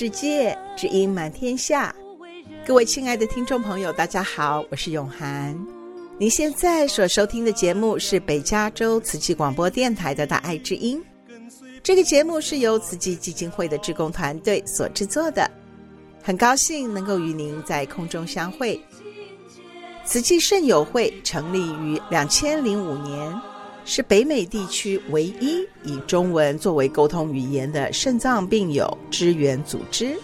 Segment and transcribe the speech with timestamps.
[0.00, 1.94] 世界，知音满天下。
[2.66, 5.54] 各位亲爱的听众朋友，大家好，我是永涵。
[6.16, 11.04] 您现在所收听的节目是北加州慈济广播电台的大爱之音。
[11.82, 15.46] 这个节目是由慈济基金会的志工团队所制作的。
[16.22, 18.82] 很高兴能够与您在空中相会。
[20.06, 23.38] 慈济圣友会成立于两千零五年，
[23.84, 30.16] 是北美地区唯一以中文作为沟通语言的肾脏病友支援组织。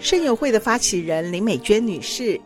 [0.00, 2.40] 肾友会的发起人林美娟女士。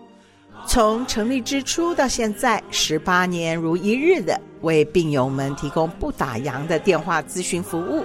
[0.68, 8.04] 从成立之初到现在，十八年如一日的为病友们提供不打烊的电话咨询服务，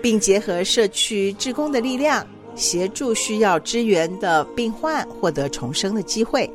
[0.00, 2.24] 并结合社区志工的力量，
[2.54, 6.48] 协助需要支援的病患获得重生的机会。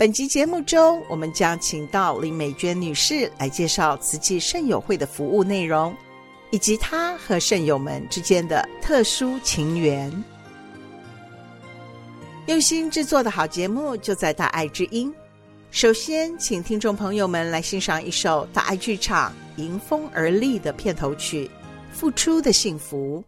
[0.00, 5.94] 本集节目中，我们将请到林美娟女士来介绍慈济圣友会的服务内容，
[6.50, 10.10] 以及她和圣友们之间的特殊情缘。
[12.46, 15.14] 用心制作的好节目就在大爱之音。
[15.70, 21.44] 首先，请听众朋友们来欣赏一首大爱剧场《迎风而立》的片头曲
[21.94, 23.22] 《付出的幸福》。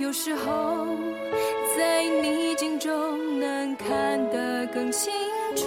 [0.00, 0.96] 有时候
[1.76, 5.12] 在逆境中能看得更清
[5.54, 5.66] 楚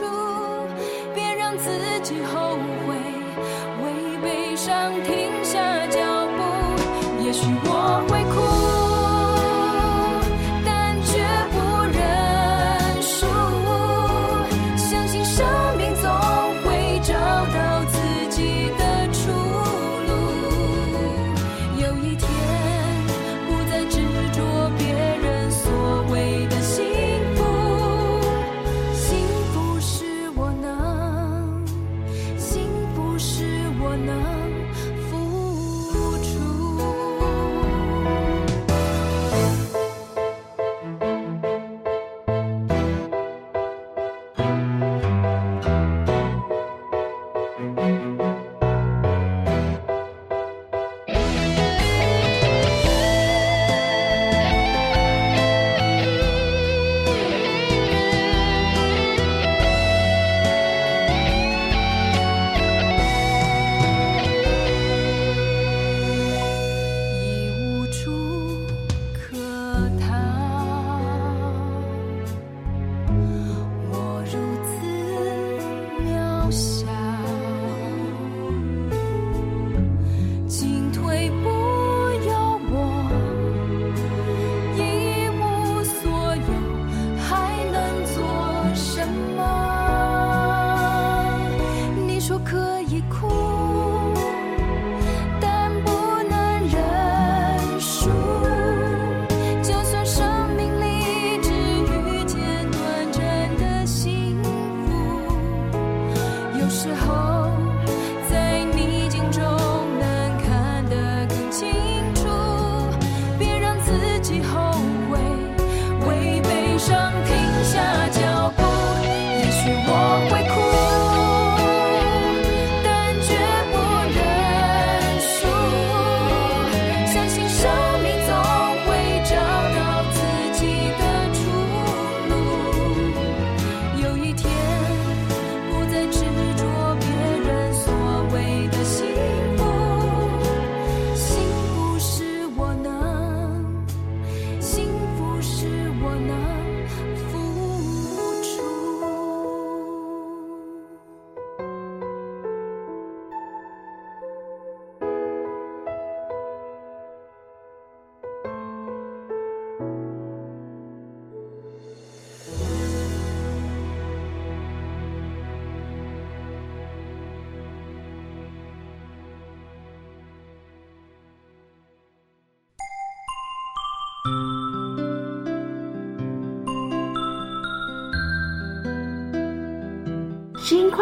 [1.13, 1.69] 别让自
[2.01, 2.57] 己后
[2.88, 3.03] 悔。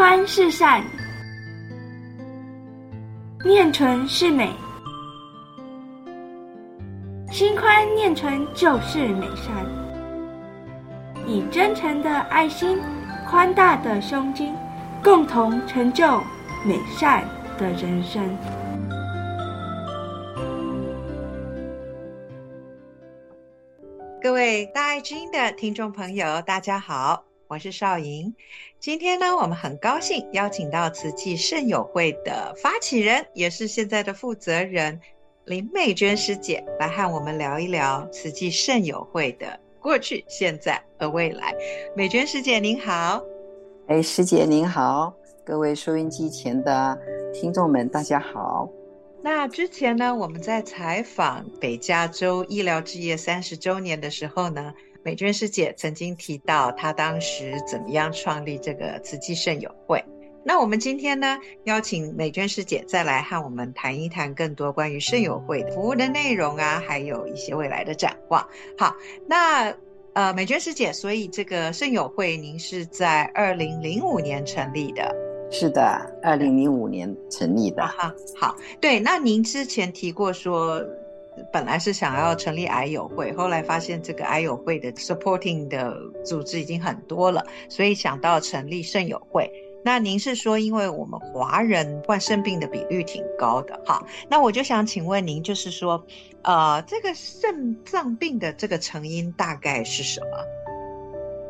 [0.01, 0.83] 宽是善，
[3.45, 4.49] 念纯是美。
[7.29, 9.63] 心宽念纯就是美善，
[11.27, 12.79] 以真诚的爱心、
[13.29, 14.55] 宽大的胸襟，
[15.03, 16.19] 共同成就
[16.65, 17.23] 美善
[17.59, 18.27] 的人生。
[24.19, 27.23] 各位大爱之音的听众朋友，大家好。
[27.47, 28.33] 我是少莹，
[28.81, 34.99] 今天呢，我们很高兴邀请到慈济圣友会的发起人，也是现在的负责人
[35.45, 41.53] 林美娟师姐，来和我们聊一聊慈济圣友会的过去、现在和未来。
[41.95, 43.21] 美娟师姐您好，
[43.85, 45.13] 哎，师姐您好，
[45.45, 46.99] 各位收音机前的
[47.31, 48.67] 听众们，大家好。
[49.21, 54.73] 那之前呢，我们在采访北加州医疗置业三十周年的时候呢。
[55.03, 60.03] 美娟师姐曾经提到，她当时怎么样创立这个慈济圣友会。
[60.43, 68.47] 那我们今天呢，邀请美娟师姐再来和我们谈一谈更多关于圣友会服务的内容啊，还有一些未来的展望。
[68.77, 68.95] 好，
[69.27, 69.75] 那
[70.13, 75.15] 呃，美娟师姐，所以这个圣友会您是在二零零五年成立的？
[75.51, 75.81] 是的，
[76.23, 77.85] 二零零五年成立的。
[77.85, 78.99] 哈，好，对。
[78.99, 80.83] 那您之前提过说。
[81.51, 89.49] 本来是想要成立癌友会，后来发现这个癌友会的 supporting 的组织已经很多了，所以想到成立圣友会。
[89.83, 96.05] 那您是说，因为我们华人患肾病的比率挺高的，哈，那我就想请问您，就是说，
[96.43, 100.27] 呃，这个肾脏病的这个成因大概是什么？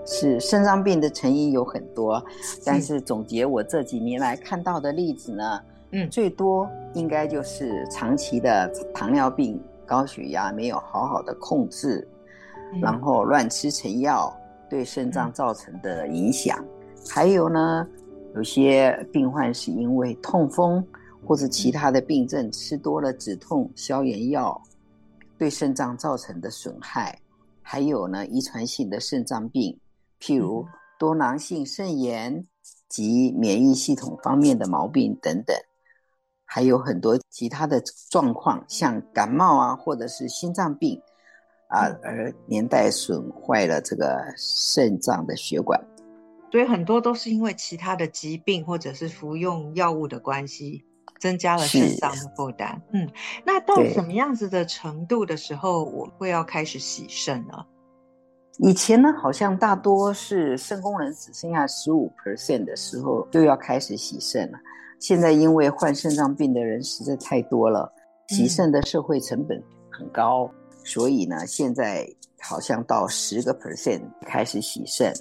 [0.05, 2.23] 是肾脏病的成因有很多，
[2.65, 5.59] 但是总结我这几年来看到的例子呢，
[5.91, 9.61] 嗯，最多应该就是长期的糖尿病。
[9.91, 12.07] 高血压没有好好的控制，
[12.71, 14.33] 嗯、然后乱吃成药，
[14.69, 16.57] 对肾脏造成的影响。
[16.61, 17.85] 嗯、还有呢，
[18.33, 20.81] 有些病患是因为痛风
[21.27, 24.57] 或者其他的病症，嗯、吃多了止痛消炎药，
[25.37, 27.19] 对肾脏造成的损害。
[27.61, 29.77] 还有呢，遗传性的肾脏病，
[30.21, 30.65] 譬如
[30.97, 32.41] 多囊性肾炎
[32.87, 35.53] 及免疫系统方面的毛病等等。
[36.53, 41.01] 还有很多其他的状况，像感冒啊，或者是心脏病
[41.69, 45.79] 啊，而年代损坏了这个肾脏的血管。
[46.51, 50.83] 所以很多都是因为其他的疾病，或者是服用药物的关系，
[51.21, 52.81] 增加了肾脏的负担。
[52.91, 53.09] 嗯，
[53.45, 57.65] 那到什么样子的程度的时候，我会要开始洗肾呢？
[58.57, 64.59] 以前呢，好像大多是肾功能只剩下十五 percent 的时候，就要开始洗肾了。
[65.01, 67.91] 现在因为患肾脏病的人实在太多了，
[68.27, 72.07] 洗肾的社会成本很高，嗯、所以呢，现在
[72.39, 75.11] 好像到十个 percent 开始洗肾。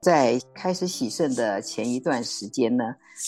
[0.00, 2.84] 在开始洗肾的前一段时间呢，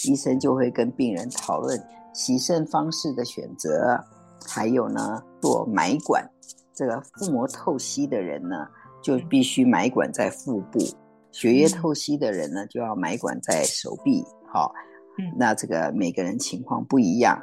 [0.06, 1.76] 医生就会跟病人讨论
[2.14, 3.98] 洗肾方式的选择，
[4.46, 6.24] 还有呢，做埋管。
[6.72, 8.68] 这个腹膜透析的人呢，
[9.02, 10.78] 就必须埋管在腹部；
[11.32, 14.24] 血液透析的人呢，就要埋管在手臂。
[14.46, 14.72] 好。
[15.36, 17.40] 那这个每个人情况不一样，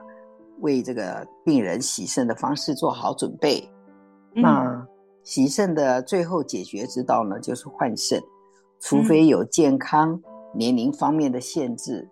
[0.60, 3.68] 为这个病人洗肾的方式做好准备。
[4.36, 4.88] 嗯、那
[5.24, 8.22] 洗肾的最后解决之道呢，就是换肾，
[8.80, 10.22] 除非有健康、
[10.56, 12.12] 年龄方面的限制，嗯、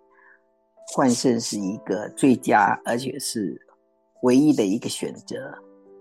[0.94, 3.60] 换肾是一个最佳而且是
[4.22, 5.36] 唯一的一个选择。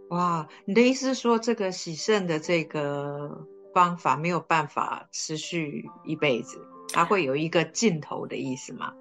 [0.09, 6.57] 哇，你的意思是说，这个洗肾的这个方法没有办法持续一辈子，
[6.93, 8.93] 它会有一个尽头的意思吗？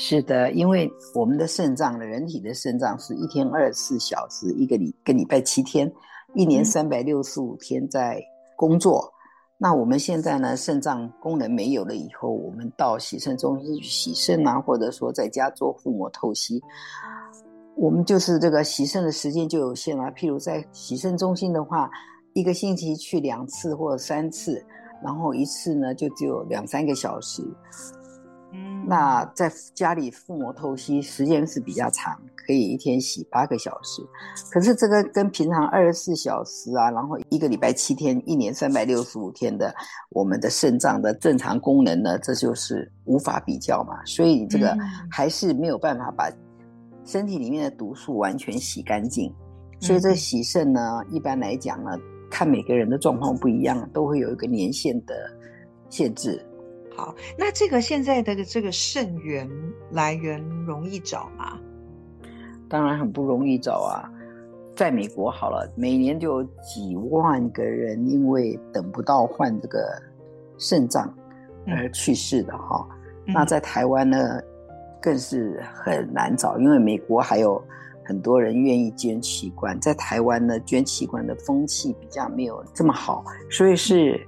[0.00, 5.92] 是的，因为我们的肾脏呢人体的肾脏是一天二十四小时，一个礼个礼拜七天，
[6.36, 8.22] 一年三百六十五天在
[8.56, 9.00] 工作。
[9.02, 9.12] 嗯、
[9.58, 16.62] 那我们现在呢，肾脏功能没有了以后，我们到洗肾中心去洗肾啊，或者说在家做腹膜透析，
[17.74, 20.04] 我们就是这个洗肾的时间就有限了。
[20.12, 21.90] 譬如在洗肾中心的话，
[22.34, 24.64] 一个星期去两次或三次，
[25.02, 27.42] 然后一次呢就只有两三个小时。
[28.52, 34.02] 嗯，那在家里腹膜透析时间是比较长，可以一天洗八个小时。
[34.50, 39.74] 可是这个跟平常二十四小时啊，然后一个礼拜七天，一年三百六十五天的
[40.08, 44.02] 我们的肾脏的正常功能呢，这就是无法比较嘛。
[44.06, 44.74] 所以这个
[45.10, 46.30] 还是没有办法把
[47.04, 49.30] 身体里面的毒素完全洗干净。
[49.80, 51.90] 所以这洗肾呢，一般来讲呢，
[52.30, 55.14] 看每个人的状况不一样，都会有一个年限的
[55.90, 56.42] 限制。
[56.98, 59.48] 好，那这个现在的这个肾源
[59.92, 61.56] 来源容易找吗？
[62.68, 64.10] 当然很不容易找啊。
[64.74, 69.78] 在美国好了，每年就有几万个人因为等不到换这个
[70.58, 71.08] 肾脏
[71.68, 72.84] 而去世的哈。
[73.26, 74.40] 嗯、那在台湾呢，
[75.00, 77.62] 更是很难找，因为美国还有
[78.04, 84.20] 很多人愿意捐器官，在台湾呢，捐器官的风气比较没有这么好，所以是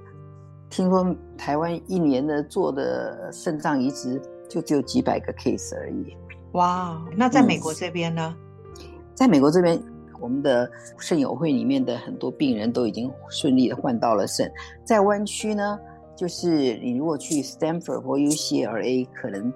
[0.71, 6.17] 听说台湾一年的做的肾脏移植就只有几百个 case 而已。
[6.53, 8.35] 哇，那在美国这边呢？
[8.79, 8.85] 嗯、
[9.15, 9.83] 在美国这边，
[10.21, 14.51] 我们的肾友会里面的很多病人都已经顺利的换到了肾。
[14.85, 15.79] 在湾区呢，
[16.17, 19.53] 就是你如果去 Stanford 或 UCLA，可能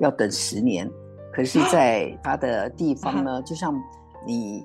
[0.00, 0.88] 要等十年。
[1.32, 3.74] 可是，在他的地方呢， 就像
[4.26, 4.64] 你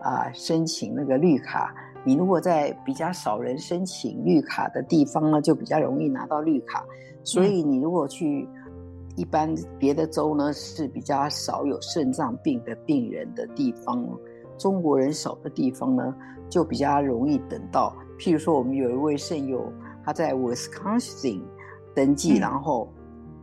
[0.00, 1.74] 啊、呃、申请那个绿卡，
[2.06, 6.82] 你如果在比较少人申请绿卡的地方呢，就比较容易拿到绿卡。
[7.22, 8.48] 所以你如果去。
[9.18, 14.06] 一般别的州呢是比较少有肾脏病的病人的地方，
[14.58, 16.14] 中国人少的地方呢
[16.50, 17.96] 就比较容易等到。
[18.18, 19.72] 譬如说，我们有一位肾友，
[20.04, 21.40] 他在 Wisconsin
[21.94, 22.92] 登记，嗯、然后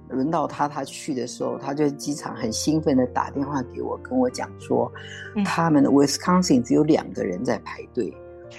[0.09, 4.91] 轮到他，他去的时候，他就机场很兴奋的打电话给我，跟我讲说，
[5.35, 8.15] 嗯、他们的 Wisconsin 只有两个人在排队。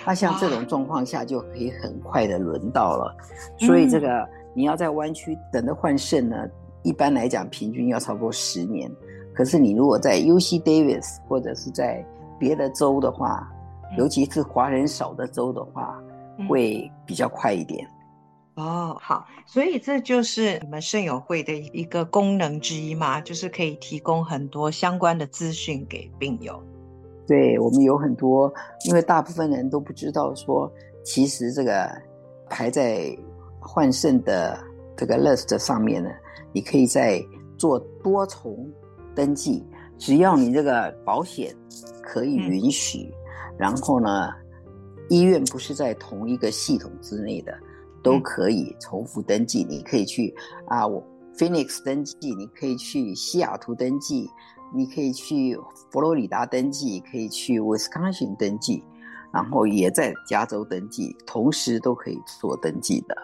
[0.06, 3.16] 那像这种状况下，就可以很快的轮到了。
[3.58, 6.36] 所以这个、嗯、你要在湾区等着换肾呢。
[6.82, 8.90] 一般来讲，平均要超过十年。
[9.34, 12.04] 可是你如果在 UC Davis 或者是在
[12.38, 13.50] 别的州的话，
[13.90, 15.98] 嗯、尤其是华人少的州的话，
[16.38, 17.88] 嗯、会比较快一点。
[18.56, 26.62] 哦，好，所以这就是你们肾友会的一个功能之一嘛，就是可以提供很多相关的资讯给病友。
[27.26, 28.52] 对，我们有很多，
[28.86, 30.70] 因为大部分人都不知道说，
[31.04, 31.90] 其实这个
[32.48, 33.16] 排在
[33.58, 34.58] 换肾的
[34.96, 36.10] 这个 list 上面呢。
[36.56, 37.20] 你可以在
[37.58, 38.56] 做多重
[39.12, 39.66] 登记，
[39.98, 41.52] 只要你这个保险
[42.00, 44.30] 可以允许，嗯、然后呢，
[45.08, 47.52] 医院不是在同一个系统之内的，
[48.04, 49.64] 都可以重复登记。
[49.64, 50.32] 嗯、你可以去
[50.68, 51.04] 啊，我
[51.36, 54.30] Phoenix 登记，你可以去西雅图登记，
[54.74, 55.56] 你可以去
[55.90, 58.82] 佛罗里达登记，可以去 Wisconsin 登记，
[59.32, 63.16] 然后也在加州登记，同时都可以做登记的。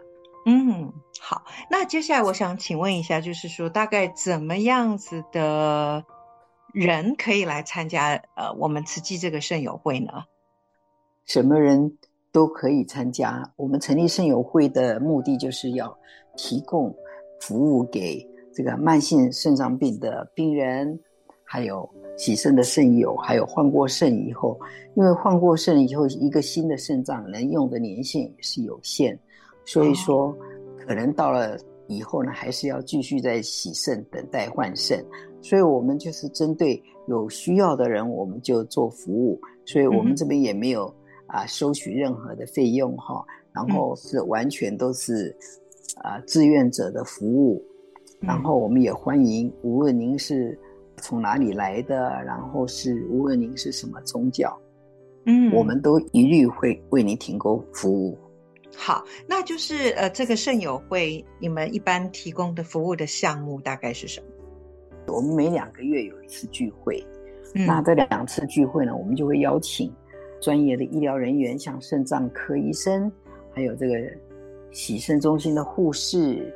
[0.47, 1.43] 嗯，好。
[1.71, 6.05] 那接下来我想请问一下，就是说大概怎么样子的
[6.73, 10.13] 人可以来参加呃我们慈济这个圣友会呢？
[11.27, 11.99] 什么人
[12.33, 13.53] 都可以参加。
[13.57, 15.97] 我们成立圣友会的目的就是要
[16.37, 16.95] 提供
[17.41, 20.99] 服务给这个慢性肾脏病的病人，
[21.53, 24.57] 还有洗肾的肾友，还有换过肾以后，
[24.95, 29.19] 因为换过肾以后，一个新的肾脏能用的年限也是有限。
[29.65, 30.33] 所以说，
[30.79, 35.05] 可能到了以后呢，还是要继续在洗肾，等待换肾。
[35.43, 39.37] 所以我们就是针对有需要的人，我们就做服务。
[39.65, 40.87] 所以我们这边也没有
[41.27, 45.37] 啊收取任何的费用哈，然后是完全都是
[45.97, 47.61] 啊志愿者的服务。
[48.21, 50.57] 然后我们也欢迎，无论您是
[51.01, 54.57] 从哪里来的，然后是无论您是什么宗教，
[55.27, 58.17] 嗯，我们都一律会为您提供服务。
[58.77, 64.27] 好，那就是呃，这个肾友会你们一般提供的服务的项目大概是什么？
[65.13, 67.05] 我们每两个月有一次聚会，
[67.55, 69.93] 嗯、那这两次聚会呢，我们就会邀请
[70.41, 73.11] 专业的医疗人员，像肾脏科医生，
[73.53, 73.95] 还有这个
[74.71, 76.55] 洗肾中心的护士，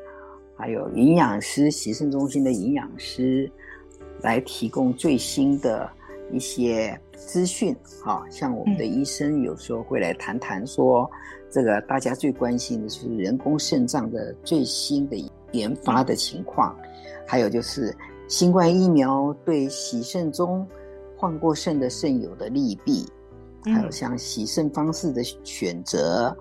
[0.56, 3.50] 还有营养师，洗肾中心的营养师，
[4.24, 5.88] 来提供最新的
[6.32, 7.72] 一些资讯。
[8.04, 11.08] 啊，像我们的医生有时候会来谈谈说。
[11.50, 15.16] 这个大家最关心的就是人工肾脏的最新的
[15.52, 16.76] 研发的情况，
[17.24, 20.66] 还有就是新冠疫苗对洗肾中
[21.16, 23.06] 患过肾的肾友的利弊，
[23.62, 26.36] 还有像洗肾方式的选择，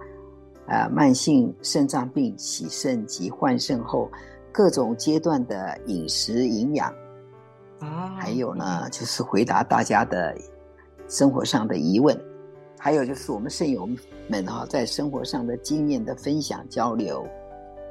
[0.65, 4.09] 啊，慢性肾脏病洗肾及换肾后
[4.51, 6.91] 各种阶段的饮食营养，
[7.83, 10.35] 啊，还有呢就是回答大家的
[11.07, 12.19] 生活上的疑问。
[12.79, 13.87] 还有就是我们肾友
[14.27, 17.25] 们哈，在生活上的经验的分享交流，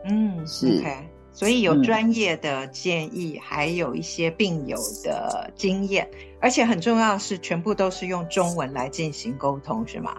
[0.05, 0.99] 嗯，是，okay.
[1.33, 6.07] 所以有专业的建议，嗯、还有一些病友的经验，
[6.43, 10.15] 而且很重要的是，全部都是用中文来进行沟通，是吗？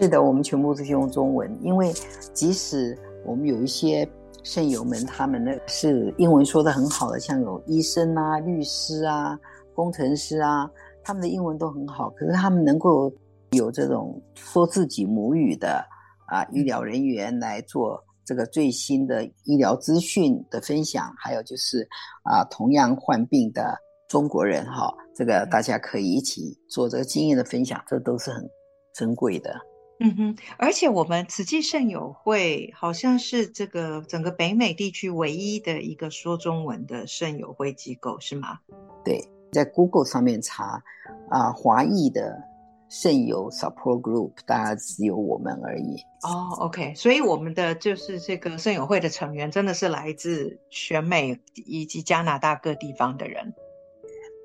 [0.00, 1.92] 是的，我们全部都是用中文，因为
[2.32, 4.04] 即使我们有一些
[4.44, 9.36] 肾友们，他们呢是英文说的很好的，像有医生啊、律师啊、
[9.74, 10.70] 工程师啊，
[11.02, 13.12] 他们的英文都很好，可是他们能够。
[13.50, 15.86] 有这种说自己母语的
[16.26, 21.88] 啊医疗人员来做这个最新的医疗资讯的分享，还有就是
[22.24, 28.44] 啊同样患病的中国人哈，这个大家可以一起做这个经验的分享，这都是很
[28.92, 29.54] 珍贵的。
[30.00, 38.58] 嗯哼，而且我们慈济圣友会好像是这个整个北美地区唯一的一个说中文的圣友会机构，是吗？
[39.04, 40.82] 对，在 Google 上面查
[41.30, 42.42] 啊，华裔的
[42.88, 45.96] 圣友 Support Group，大家只有我们而已。
[46.22, 53.54] 哦，OK，所以我们的就是这个圣友会的成员，真的是来自全美以及加拿大各地方的人。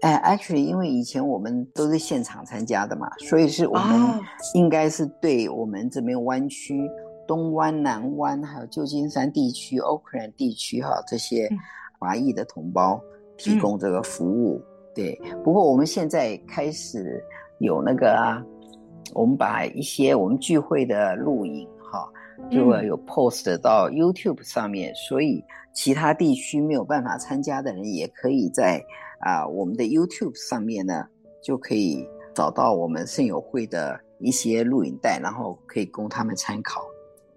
[0.02, 4.00] 哎，actually，因为以前我们都是现场参加的嘛，所以是我们
[4.54, 6.92] 应该是对我们这边湾区、哦、
[7.28, 11.50] 东湾、南湾，还有旧金山地区、Oakland 地区哈这些
[12.00, 12.98] 华裔的同胞
[13.38, 14.56] 提供这个服务。
[14.56, 14.64] 嗯、
[14.96, 17.22] 对，不过我们现在开始
[17.58, 18.42] 有那个啊，
[19.14, 22.10] 我们把一些我们聚会的录影哈，
[22.50, 28.82] 就会有 post 到 YouTube 上面，嗯、所以其他地区没有办法参加的人也可以在。
[29.19, 31.05] 啊，我们的 YouTube 上面呢，
[31.43, 36.82] 就可以找到我们圣友会的一些录影带，然后可以供他们参考。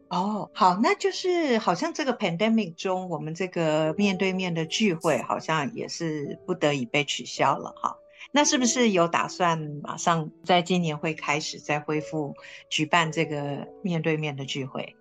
[0.09, 7.97] 哦，好，那就是好像这个 pandemic 中，我们这个面对面的聚会好像也是不得已被取消了哈。
[8.31, 12.35] 那是不是有打算马上在今年会开始再恢复
[12.69, 14.95] 举办这个面对面的聚会？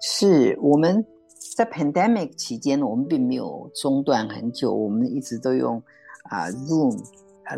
[0.00, 1.06] 是我们。
[1.54, 5.82] 在 pandemic 期间呢，我们并没有中断很久，我们一直都用
[6.24, 6.98] 啊 Zoom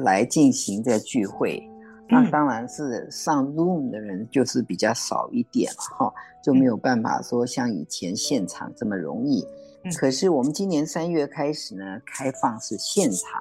[0.01, 1.63] 来进行这聚会。
[2.11, 9.45] 嗯、那当然是上 Zoom 的人就是比较少一点了哈，就没有办法说像以前现场这么容易。
[9.85, 13.41] 嗯、可是我们今年三月开始呢，开放是现场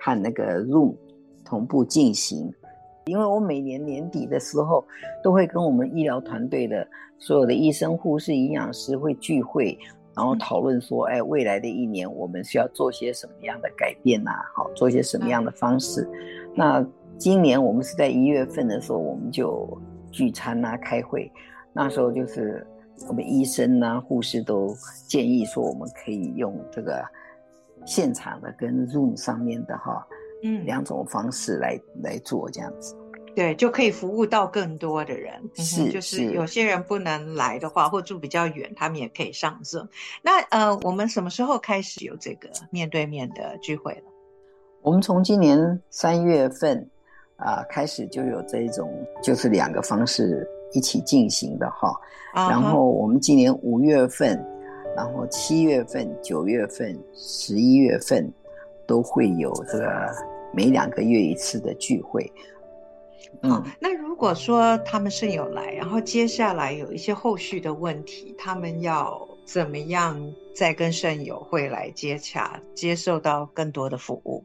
[0.00, 0.94] 和那个 Zoom
[1.44, 2.52] 同步进行。
[3.06, 4.84] 因为我每年年底的时候
[5.22, 6.86] 都会跟我们医疗团队的
[7.18, 9.76] 所有的医生、护士、营养师会聚会，
[10.14, 14.30] 然后讨论说，哎，未来的一年我们需要做些什么样的改变呐？
[14.54, 16.08] 好，做些什么样的方式？
[16.54, 16.84] 那
[17.18, 19.68] 今年我们是在一月份的时候，我们就
[20.10, 21.30] 聚餐啊，开会。
[21.72, 22.66] 那时候就是
[23.08, 24.74] 我们医生啊、护士都
[25.08, 27.02] 建议说，我们可以用这个
[27.84, 30.06] 现场的跟 Zoom 上面的哈。
[30.42, 32.96] 嗯，两种方式来来做这样子，
[33.34, 35.32] 对，就可以服务到更多的人。
[35.54, 39.88] 是，嗯、就是有些人不能来的话，或住比较远，他们也可以上阵。
[40.20, 44.02] 那呃，我们什么时候开始有这个面对面的聚会了？
[44.82, 46.76] 我们从今年三月份
[47.36, 48.90] 啊、呃、开始就有这种，
[49.22, 51.88] 就是两个方式一起进行的哈。
[52.34, 52.50] Uh huh.
[52.50, 54.44] 然后我们今年五月份，
[54.96, 58.28] 然后七月份、九月份、十一月份
[58.88, 60.31] 都会有这个。
[60.54, 62.30] 每两个月一次的聚会，
[63.42, 70.16] 好、嗯，那如果说他们肾友来，然后接下来有一些后续的问题，他们要怎么样
[70.54, 74.44] 再跟肾友会来接洽，接受到更多的服务？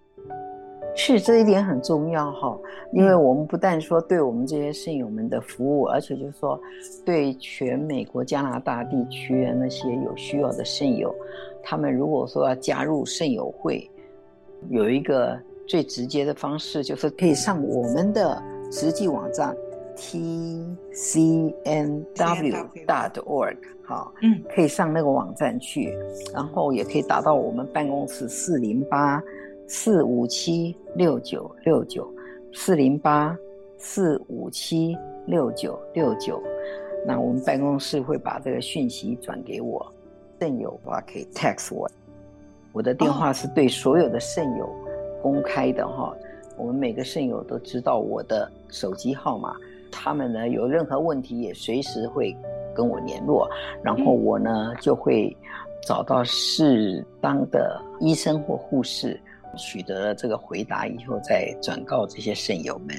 [0.96, 2.58] 是，这一点很重要哈，
[2.93, 6.60] 因为我们不但说对我们这些肾友们的服务，而且就是说
[7.06, 11.13] 对全美国、加拿大地区那些有需要的肾友，
[11.62, 13.88] 他们如果说要加入肾友会，
[14.70, 15.38] 有一个。
[15.67, 19.56] 最直接的方式就是可以上我们的实际网站
[19.95, 21.53] tcnw.org，
[23.84, 25.93] 好，嗯，可以上那个网站去，
[26.34, 29.21] 然后也可以打到我们办公室四零八
[29.67, 32.10] 四五七六九六九
[32.53, 33.38] 四零八
[33.77, 36.41] 四五七六九六九，
[37.06, 39.86] 那我们办公室会把这个讯息转给我，
[40.39, 41.89] 肾友的话可以 text 我，
[42.71, 44.69] 我的电话是对所有的肾友。
[45.17, 46.13] 哦公开的哈，
[46.58, 49.56] 我们每个圣友都知道我的手机号码，
[49.91, 52.36] 他们呢有任何问题也随时会
[52.75, 53.49] 跟我联络，
[53.84, 55.36] 然后我呢就会
[55.82, 59.19] 找到适当的医生或护士，
[59.58, 62.95] 取得了这个回答以后再转告这些圣友们。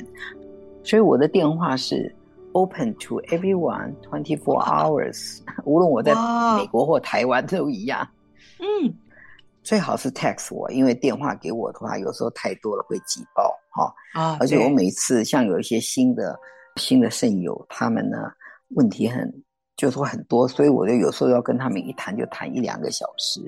[0.83, 2.15] 所以我的电话是
[2.53, 6.15] open to everyone twenty four hours，无论我在
[6.57, 8.07] 美国或台湾都一样。
[8.59, 8.95] 嗯。
[9.69, 13.93] 最好是 text 我，因为电话给我的话，有时候太多了会挤爆哈。
[14.15, 16.35] 啊，而且我每次像有一些新的
[16.77, 18.17] 新的肾友，他们呢
[18.71, 19.31] 问题很
[19.77, 23.43] 就是说很多，所以我就有时候要跟他们一谈就谈一两个小时。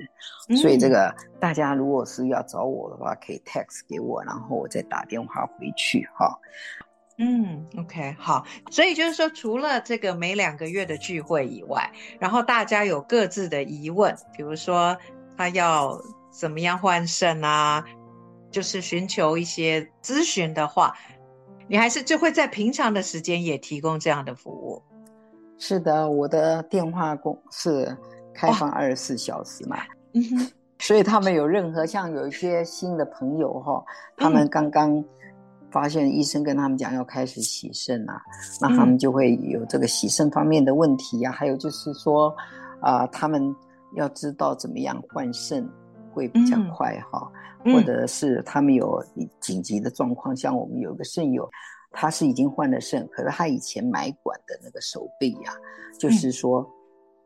[0.47, 6.37] 嗯、所以这个大家如果是要找我的话，可以 text 给我，然后我再打电话回去哈。
[7.17, 8.45] 嗯，OK，好。
[8.69, 14.95] 所以就是说，除了这个每两个月的聚会以外，然后大家有各自的疑问，比如说。
[15.37, 17.83] 他要怎么样换肾啊？
[18.49, 20.93] 就是寻求一些咨询的话，
[21.69, 24.81] 你还是就会在平常的时间也提供这样的服务。
[25.57, 27.97] 是的，我的电话公是
[28.33, 29.77] 开放二十四小时嘛。
[30.13, 33.81] 嗯哼，所以他们有任何像有一些新的朋友哈，
[34.17, 35.01] 他们刚刚
[35.71, 38.21] 发现医生跟他们讲要开始洗肾啊，
[38.59, 42.35] 那他们就会有这个洗肾方面的问题啊，还有就是说
[42.81, 43.55] 啊，他们
[43.95, 45.67] 要知道怎么样换肾
[46.13, 47.31] 会比较快哈，
[47.65, 49.03] 或者是他们有
[49.39, 51.49] 紧急的状况，像我们有个肾友，
[51.91, 55.53] 他是已经换了肾，可是他以前埋管的那个手臂呀，
[55.99, 56.69] 就是说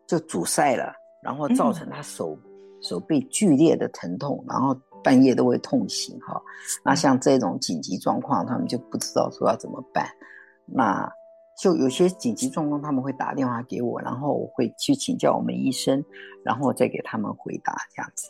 [0.08, 2.38] 就阻塞了，然后造成他手。
[2.82, 6.40] 手臂剧烈的疼痛，然后半夜都会痛醒哈。
[6.84, 10.08] 那像这种紧急状况，他们就不知道说要怎么办。
[10.68, 11.12] 那
[11.58, 16.04] 就有些紧急状况，他们会打电话给我，然后我会去请教我们医生，
[16.44, 18.30] 然后再给他们回答这样子。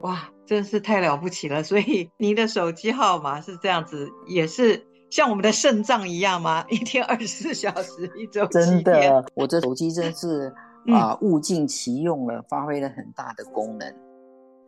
[0.00, 1.62] 哇，真是太了不起了！
[1.62, 6.64] 所以您的手机号码是这样子，也是像我们的肾脏一样吗？
[6.68, 8.46] 一天二十四 小时，一周。
[8.46, 10.52] 真的，我这手机真是。
[10.86, 13.90] 啊，物尽其用了，发挥了很大的功能。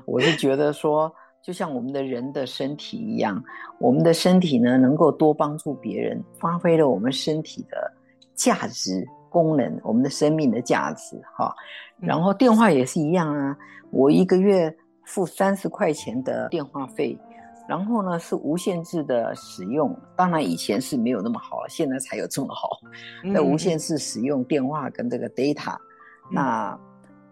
[0.07, 1.15] 我是觉得说，
[1.47, 3.41] 就像我们的人的身体一样，
[3.79, 7.93] 我们的身体呢，能够多帮助别人，发挥了我们身体的
[8.35, 11.55] 价值功能，我们的生命的价值哈。
[12.01, 13.57] 然后电话也是一样啊，
[13.93, 17.17] 我一个月付三十块钱的电话费，
[17.69, 19.97] 然后呢是无限制的使用。
[20.17, 22.71] 当然以前是没有那么好，现在才有这么好。
[23.23, 25.77] 那无限制使用电话跟这个 data。
[26.29, 26.77] 那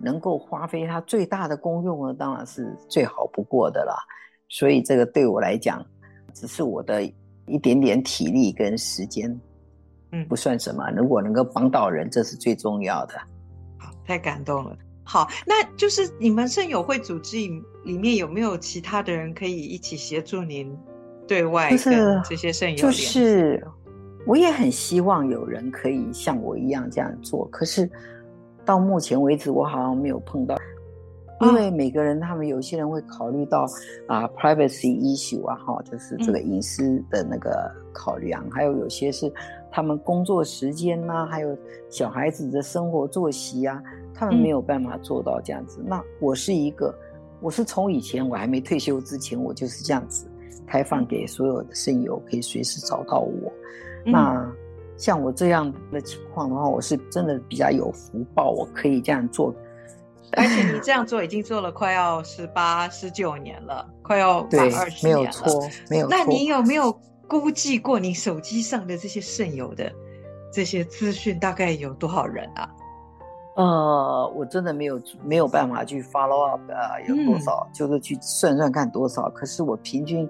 [0.04, 3.96] 能够发挥它最大的功用呢，当然是最好不过的了。
[4.48, 5.84] 所以这个对我来讲，
[6.34, 7.02] 只是我的
[7.46, 9.40] 一点点体力跟时间，
[10.12, 10.88] 嗯，不算什么。
[10.90, 13.14] 如果能够帮到人，这是最重要的。
[13.78, 14.76] 好，太感动了。
[15.02, 17.36] 好，那就是你们肾友会组织
[17.84, 20.78] 里面有没有其他的人可以一起协助您
[21.26, 22.76] 对外跟这些肾友？
[22.76, 23.66] 就是
[24.26, 27.90] 我也很希望有人可以像我一样这样做，可是。
[28.64, 30.56] 到目前为止，我好像没有碰到，
[31.40, 33.66] 因为每个人他们有些人会考虑到
[34.06, 39.30] 啊，privacy issue 啊，哈，就是这个隐私的那个考量，嗯、还有有些是
[39.70, 41.56] 他们工作时间呐、啊，还有
[41.90, 43.82] 小孩子的生活作息啊，
[44.14, 45.80] 他们没有办法做到这样子。
[45.82, 46.94] 嗯、那我是一个，
[47.40, 50.26] 我是从以前我还没退休之前，我就是这样子
[50.66, 53.52] 开放给所有的肾友，可以随时找到我。
[54.06, 54.52] 嗯、那。
[54.96, 59.54] 像我这样的情况的话，我是真的比较有福报，我可以这样做。
[60.36, 65.22] 而且你这样做已经做了快要十八、十九年了，快要满二十年了。
[65.22, 66.16] 没有错，没有错。
[66.16, 66.92] 那你有没有
[67.28, 69.92] 估计过你手机上的这些肾友的
[70.52, 72.68] 这些资讯大概有多少人啊？
[73.56, 79.30] 呃，我真的没有没有办法去 follow up 啊，有多少，嗯、就是去算算看多少。
[79.30, 80.28] 可是我平均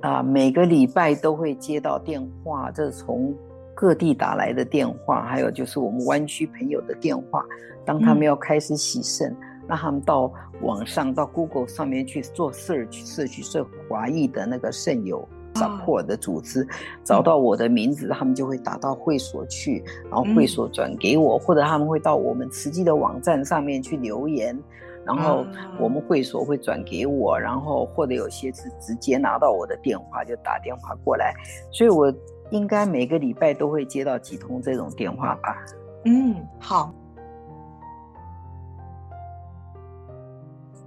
[0.00, 3.32] 啊、呃，每个礼拜都会接到电话，这从。
[3.80, 7.44] 各地打来的电话，还有就是我们湾区朋友的电话。
[7.84, 9.28] 当他们要开始洗肾，
[9.68, 16.68] 让、嗯、他们到网上到 Google 上面去做 search，search 是华裔的那个肾友 support 的组织，啊、
[17.04, 24.58] 找到我的名字，他们就会打到会所去，然后会所转给我，嗯、或者他们会到我们慈济的网站上面去留言，
[25.06, 25.46] 然后
[25.78, 31.32] 我们会所会转给我，然后或者有些是直接拿到我的电话就打电话过来，
[31.70, 32.12] 所以我。
[32.50, 35.56] 应该每个礼拜都会接到几通这种电话吧？
[36.04, 36.92] 嗯，好。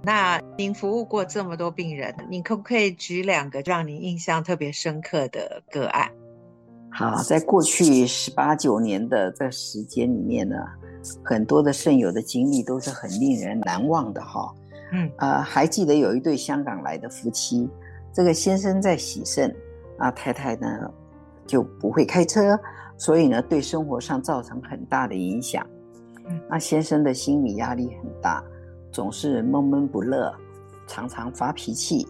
[0.04, 6.10] 那您服务过这么多病人，你可不可以举两个让您印象特别深刻的个案？
[6.90, 10.56] 好，在过去十八九年的这时间里面呢，
[11.22, 14.52] 很多的肾友的经历都是很令人难忘的哈。
[14.92, 17.70] 嗯，呃，还记得有一对香港来的夫妻，
[18.12, 19.54] 这个先生在洗肾，
[19.98, 20.90] 啊，太太呢？
[21.52, 22.58] 就不会开车，
[22.96, 25.62] 所以呢，对生活上造成很大的影响。
[26.26, 28.42] 嗯，那先生的心理压力很大，
[28.90, 30.34] 总是闷闷不乐，
[30.86, 32.08] 常常发脾气。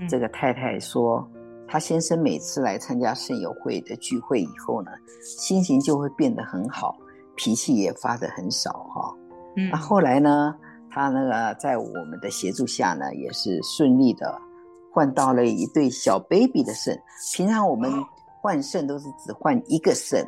[0.00, 1.24] 嗯，这个太太说，
[1.68, 4.90] 她先生每次来参加肾友会的聚会以后呢，
[5.22, 6.98] 心情就会变得很好，
[7.36, 9.14] 脾气也发得很少哈。
[9.56, 10.52] 嗯，那后来呢，
[10.90, 14.36] 他那个在我们的协助下呢，也是顺利的
[14.92, 17.00] 换到了一对小 baby 的肾。
[17.36, 17.88] 平常我们。
[18.40, 20.26] 换肾都是只换一个肾，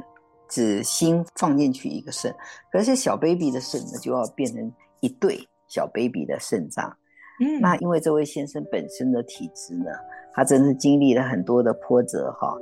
[0.49, 2.35] 只新放进去一个肾，
[2.71, 6.95] 可是小 baby 的肾呢，就要变成一对小 baby 的肾脏。
[7.41, 9.91] 嗯，那因为这位先生本身的体质呢，
[10.35, 12.55] 他真是经历了很多的波折哈，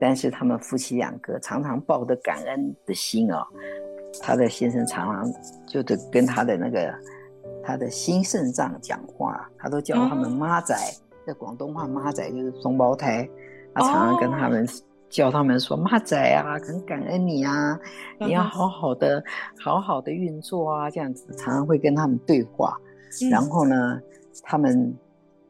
[0.00, 3.46] 但是他们夫妻两个常常抱着感恩的心啊，
[4.22, 5.30] 他的先生常常
[5.66, 6.94] 就得跟他的那个
[7.62, 10.74] 他的新肾脏讲话，他都叫他们妈仔，
[11.26, 13.28] 在广东话妈仔就是双胞胎。
[13.76, 14.66] 他常常跟他们
[15.10, 17.78] 叫他们说：“妈仔啊，很感恩你啊，
[18.18, 19.22] 你要好好的、
[19.60, 22.74] 好好的运作啊。”这样子常常会跟他们对话。
[23.30, 24.00] 然后呢，
[24.42, 24.94] 他们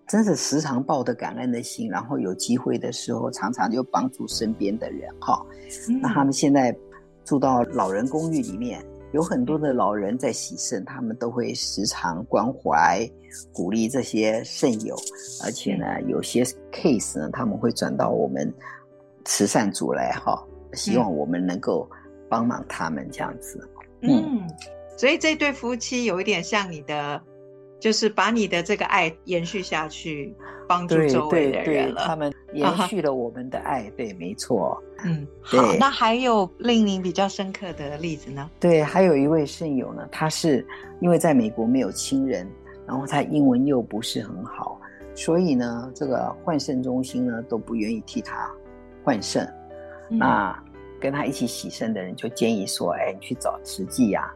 [0.08, 5.40] 真是时常抱着感恩的心，然后有机会的时候，常常就帮助身边的人哈。
[5.88, 6.76] 嗯、那他们现在
[7.24, 8.84] 住到老人公寓里面，
[9.16, 13.10] 有很多的老人在洗肾，他们都会时常关怀、
[13.50, 14.94] 鼓励这些肾友，
[15.42, 18.52] 而且呢，有些 case 呢，他们会转到我们
[19.24, 21.88] 慈善组来哈，希望我们能够
[22.28, 23.58] 帮忙他们这样子。
[24.02, 24.22] 嗯。
[24.22, 24.42] 嗯
[24.98, 27.22] 所以这对夫妻有一点像你的，
[27.78, 30.34] 就是把你的这个爱延续下去，
[30.66, 32.04] 帮助周围的人了。
[32.06, 34.82] 他们延续了我们的爱，啊、对，没错。
[35.04, 35.74] 嗯，好。
[35.78, 38.50] 那还有令您比较深刻的例子呢？
[38.58, 40.66] 对，还有一位肾友呢，他是
[41.00, 42.50] 因为在美国没有亲人，
[42.86, 44.80] 然后他英文又不是很好，
[45.14, 48.50] 所以呢，这个换肾中心呢都不愿意替他
[49.04, 49.44] 换肾。
[50.08, 50.58] 嗯、那
[50.98, 54.32] 跟他一起洗肾的人就建议说：“哎，你去找慈济呀。”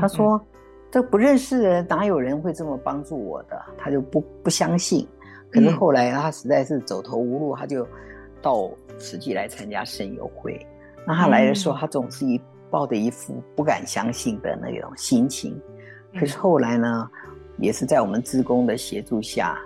[0.00, 0.55] 他说：“嗯、
[0.90, 5.06] 这不认识的人哪有人会这么帮助我的？”他就不不相信。
[5.50, 7.86] 可是后来他实在是走投无路，他就
[8.42, 10.64] 到慈济来参加肾友会。
[11.06, 15.58] 那他来的时候，他总是一抱着一副不敢相信的那种心情。
[16.18, 17.08] 可是后来呢，
[17.58, 19.58] 也是在我们职工的协助下，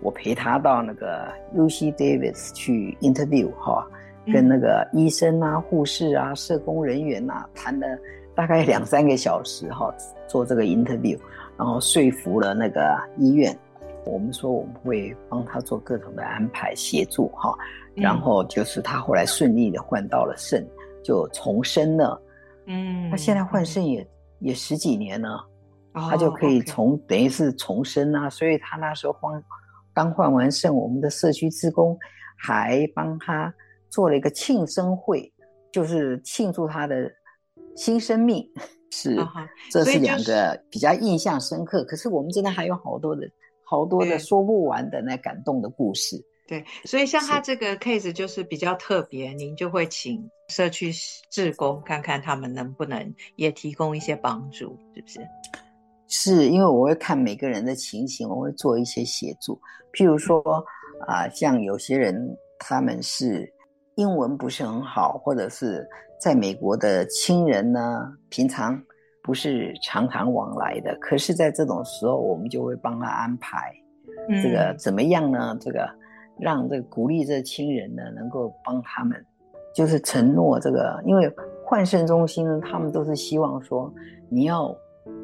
[0.00, 3.86] 我陪他到那个 UC Davis 去 interview 哈，
[4.32, 7.86] 跟那个医生啊、护士啊、社工人员啊谈的。
[8.34, 9.94] 大概两三个小时哈，
[10.26, 11.18] 做这个 interview，
[11.56, 12.80] 然后说服了那个
[13.16, 13.56] 医院。
[14.04, 17.56] 我们说我们会帮他做各种的安排协助哈，
[17.94, 20.66] 然后就是他后来顺利的换到了肾，
[21.02, 22.20] 就重生了。
[22.66, 24.06] 嗯，他现在换肾也
[24.40, 25.42] 也十几年了，
[25.94, 28.28] 他就可以重等于是重生啊。
[28.28, 29.42] 所以他那时候换
[29.94, 31.96] 刚换完肾，我们的社区职工
[32.36, 33.54] 还帮他
[33.88, 35.32] 做了一个庆生会，
[35.72, 37.10] 就是庆祝他的。
[37.76, 38.48] 新生命
[38.90, 39.16] 是，
[39.70, 41.82] 这是两个比较印象深刻。
[41.84, 43.22] 可是我们真的还有好多的、
[43.64, 46.16] 好多的说不完的那感动的故事。
[46.46, 50.92] 对，所以像他这个 case 就是比较特别，您就会请社区
[51.30, 55.20] 志工看看他们能不能也提供一些帮助，是不是？
[56.06, 59.60] 是因为我会看每个人的情形，我会做一些协助。
[59.92, 60.40] 譬如说
[61.08, 62.14] 啊，像有些人
[62.58, 63.52] 他们是
[63.96, 65.84] 英文不是很好，或者是。
[66.24, 68.80] 在美国的亲人呢，平常
[69.22, 73.70] 不是常常往来的，可是，在这种时候，我们就会帮他安排，
[74.42, 75.54] 这个怎么样呢？
[75.60, 75.86] 这个
[76.38, 79.22] 让这个鼓励这亲人呢，能够帮他们，
[79.74, 81.30] 就是承诺这个，因为
[81.62, 83.92] 换肾中心呢，他们都是希望说，
[84.30, 84.74] 你要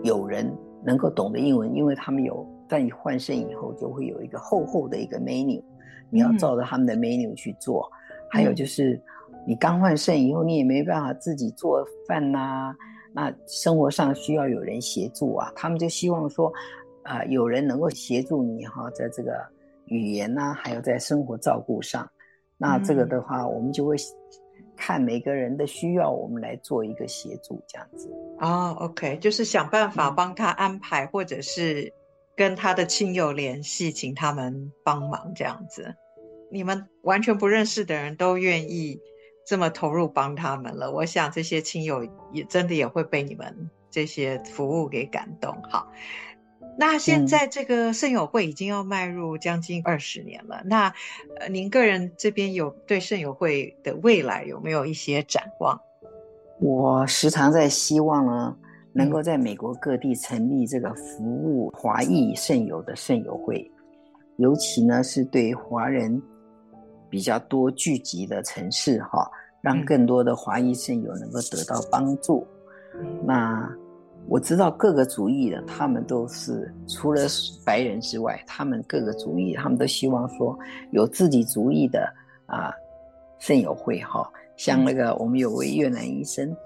[0.03, 5.65] 有人能够懂得英文，因为他们有在你换肾以后，就会有一个厚厚的一个 menu，
[6.11, 7.91] 你要照着他们的 menu 去做，
[8.29, 9.01] 还有就是。
[9.47, 12.77] 你刚换肾以后，你也没办法自己做饭呐、啊，
[13.13, 15.51] 那生活上需要有人协助啊。
[15.57, 16.53] 他们就希望说，
[17.03, 19.33] 啊、呃，有人能够协助你哈，在这个
[19.87, 22.09] 语言呐、啊，还有在生活照顾上。
[22.57, 23.97] 那这个的话，嗯、我们就会
[24.77, 28.09] 看每个人的需要，我们来做一个协助，这样子。
[28.39, 31.93] 哦，OK，就是想办法帮他安排，嗯、或者是
[32.37, 35.95] 跟他的亲友联系，请他们帮忙这样子。
[36.53, 39.01] 你们完全不认识的人都愿意。
[39.45, 45.57] 这么投入帮他们了，我想这些亲友也真的也会被你们这些服务给感动。
[45.69, 45.91] 好，
[46.79, 50.61] 那现在这个圣友会已经要迈入将近二十年了。
[50.63, 50.95] 嗯、那
[51.41, 55.81] 呃，您个人这边有对圣友会的未来有没有一些展望？
[56.61, 58.57] 我时常在希望呢，
[58.93, 63.69] 能够在美国各地成立这个服务华裔圣友的圣友会，
[64.37, 66.23] 尤其呢是对华人
[67.11, 69.31] 比较多聚集的城市哈。
[69.63, 72.47] 让更多的华裔肾友能够得到帮助。
[72.95, 73.71] 嗯、那
[74.27, 77.27] 我知道各个族裔的，他们都是除了
[77.63, 80.59] 白人之外，他们各个族裔，他们都希望说
[80.93, 82.11] 有自己族裔的
[82.47, 82.73] 啊
[83.39, 84.27] 肾友会哈。
[84.57, 86.57] 像那个我们有位越南医生，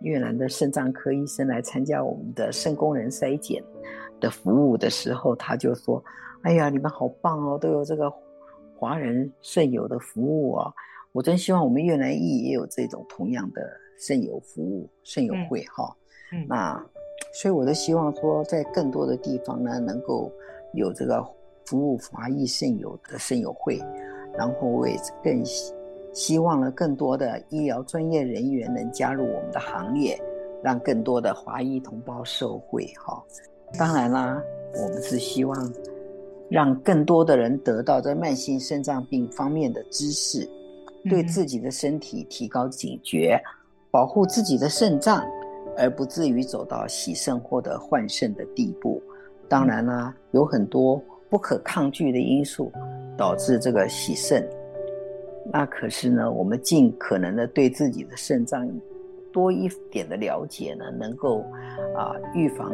[0.00, 3.62] 越南的肾脏科医生来参加我们的肾功能筛检
[4.20, 6.02] 的服务的时候，他就说
[6.44, 8.10] ：“哎呀，你们好棒哦，都有这个
[8.78, 10.72] 华人肾友的服务啊。”
[11.12, 13.62] 我真希望我们越南裔也有这种同样的
[13.98, 15.92] 肾友服务、肾友会哈。
[16.32, 16.86] 嗯，那
[17.32, 20.30] 所以我都希望说，在更多的地方呢，能够
[20.74, 21.26] 有这个
[21.64, 23.80] 服务华裔肾友的肾友会，
[24.36, 25.74] 然后我也更希
[26.12, 30.16] 希望呢，更多的医疗专业人员能加入我们的行列，
[30.62, 33.20] 让更多的华裔同胞受惠哈。
[33.78, 34.40] 当然啦，
[34.74, 35.72] 我们是希望
[36.50, 40.48] 让更多的人得到在慢性肾脏病方面的知识。
[41.08, 43.40] 对自己的身体提高警觉，
[43.90, 45.24] 保护自己的肾脏，
[45.76, 49.00] 而不至于走到洗肾或者换肾的地步。
[49.48, 52.70] 当然啦，有很多不可抗拒的因素
[53.16, 54.46] 导致这个洗肾。
[55.50, 58.68] 那可是呢，我们尽可能的对自己的肾脏
[59.32, 61.42] 多一点的了解呢，能够
[61.96, 62.70] 啊预防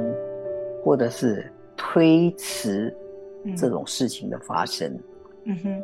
[0.83, 2.93] 或者是推迟
[3.57, 4.89] 这种事情的发生。
[5.45, 5.83] 嗯，嗯哼，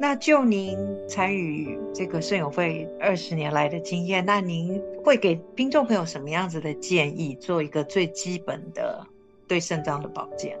[0.00, 0.76] 那就您
[1.08, 9.06] 参与这个肾友会二十年来的经验，那您会给听众朋友什么样子的建议，做一个最基本的
[9.46, 10.58] 对肾脏的保健？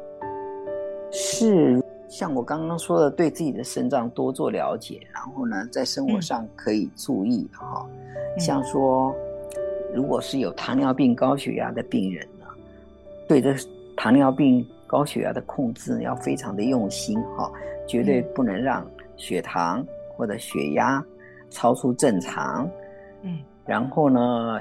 [1.10, 1.82] 是。
[2.08, 7.84] 像我刚刚说的，对自己的肾脏多做了解，然后呢，在生活上可以注意哈。
[8.14, 9.12] 嗯、像说，
[9.92, 12.46] 如果是有糖尿病、高血压的病人呢，
[13.26, 13.52] 对这
[13.96, 17.50] 糖尿病、高血压的控制要非常的用心哈，
[17.86, 19.84] 绝对不能让血糖
[20.16, 21.04] 或者血压
[21.50, 22.68] 超出正常。
[23.22, 24.60] 嗯，然后呢，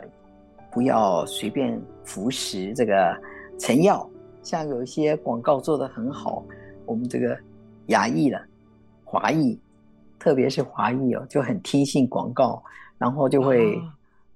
[0.71, 3.15] 不要随便服食这个
[3.59, 4.09] 成药，
[4.41, 6.43] 像有一些广告做的很好。
[6.85, 7.37] 我们这个
[7.87, 8.39] 牙医了
[9.03, 9.59] 华裔，
[10.19, 12.63] 特别是华裔哦，就很听信广告，
[12.97, 13.81] 然后就会、哦、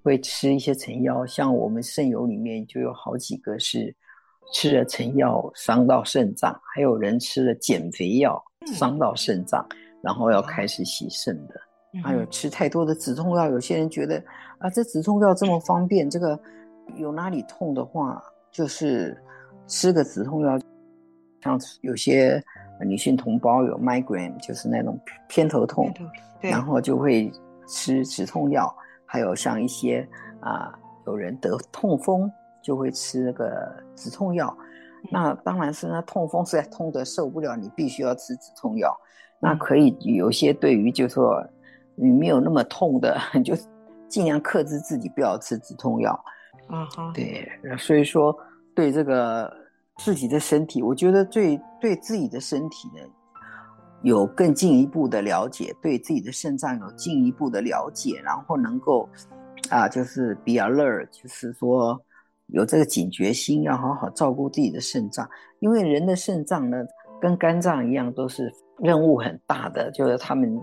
[0.04, 1.26] 会吃一些成药。
[1.26, 3.96] 像我们肾友里面就有好几个是
[4.52, 11.56] 吃了成药伤到肾脏，还有人吃了减肥药伤到肾脏，嗯、然后要开始洗肾的。
[11.94, 14.24] 嗯、还有吃太多的止痛药，有些人觉得
[14.60, 16.40] 啊，这止痛药这么方便，这个
[16.98, 19.18] 有哪里痛的话，就是
[19.68, 20.60] 吃个止痛药。
[21.42, 22.44] 像有些
[22.86, 25.90] 女性同胞有 migraine，就是那种偏头痛，
[26.42, 27.32] 然后就会
[27.68, 28.74] 吃止痛药。
[29.06, 30.08] 还有像一些
[30.42, 34.56] 啊、呃，有人得痛风就会吃那个止痛药。
[35.12, 38.96] 那当然是那痛风实在痛得受不了，你必须要吃止痛药。
[39.40, 41.44] 那可以有些对于就是说
[41.96, 43.56] 你没有那么痛的， 就
[44.08, 46.12] 尽量克制自己不要吃止痛药。
[46.68, 48.38] 啊哈，对，所以说
[48.76, 49.52] 对这个。
[50.02, 53.04] 自己的身体，我觉得最对自己的身体呢，
[54.02, 59.10] 有更进一步的了解，对自己的肾脏有进一步的了解，然后能够
[59.70, 62.02] 啊，就是 be alert，就是说
[62.52, 65.30] 有这个警觉心，要好好照顾自己的肾脏。
[65.60, 66.78] 因为人的肾脏呢，
[67.22, 70.62] 跟肝脏一样，都是任务很大的，就是他们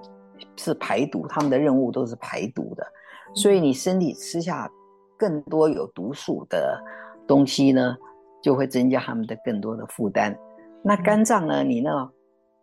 [0.56, 2.86] 是排毒，他们的任务都是排毒的。
[3.34, 4.70] 所以你身体吃下
[5.18, 6.82] 更多有毒素的
[7.26, 7.96] 东西呢，
[8.42, 10.36] 就会增加他们的更多的负担。
[10.82, 11.62] 那肝脏呢？
[11.62, 11.90] 你呢？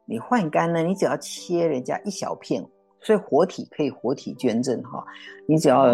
[0.05, 0.81] 你换肝呢？
[0.81, 2.65] 你只要切人家一小片，
[3.03, 5.05] 所以活体可以活体捐赠哈。
[5.47, 5.85] 你只要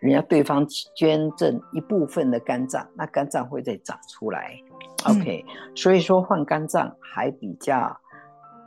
[0.00, 4.54] 人家对方捐赠一部分的肝脏，那肝脏会再长出来。
[5.06, 5.44] OK，
[5.74, 7.96] 所以说换肝脏还比较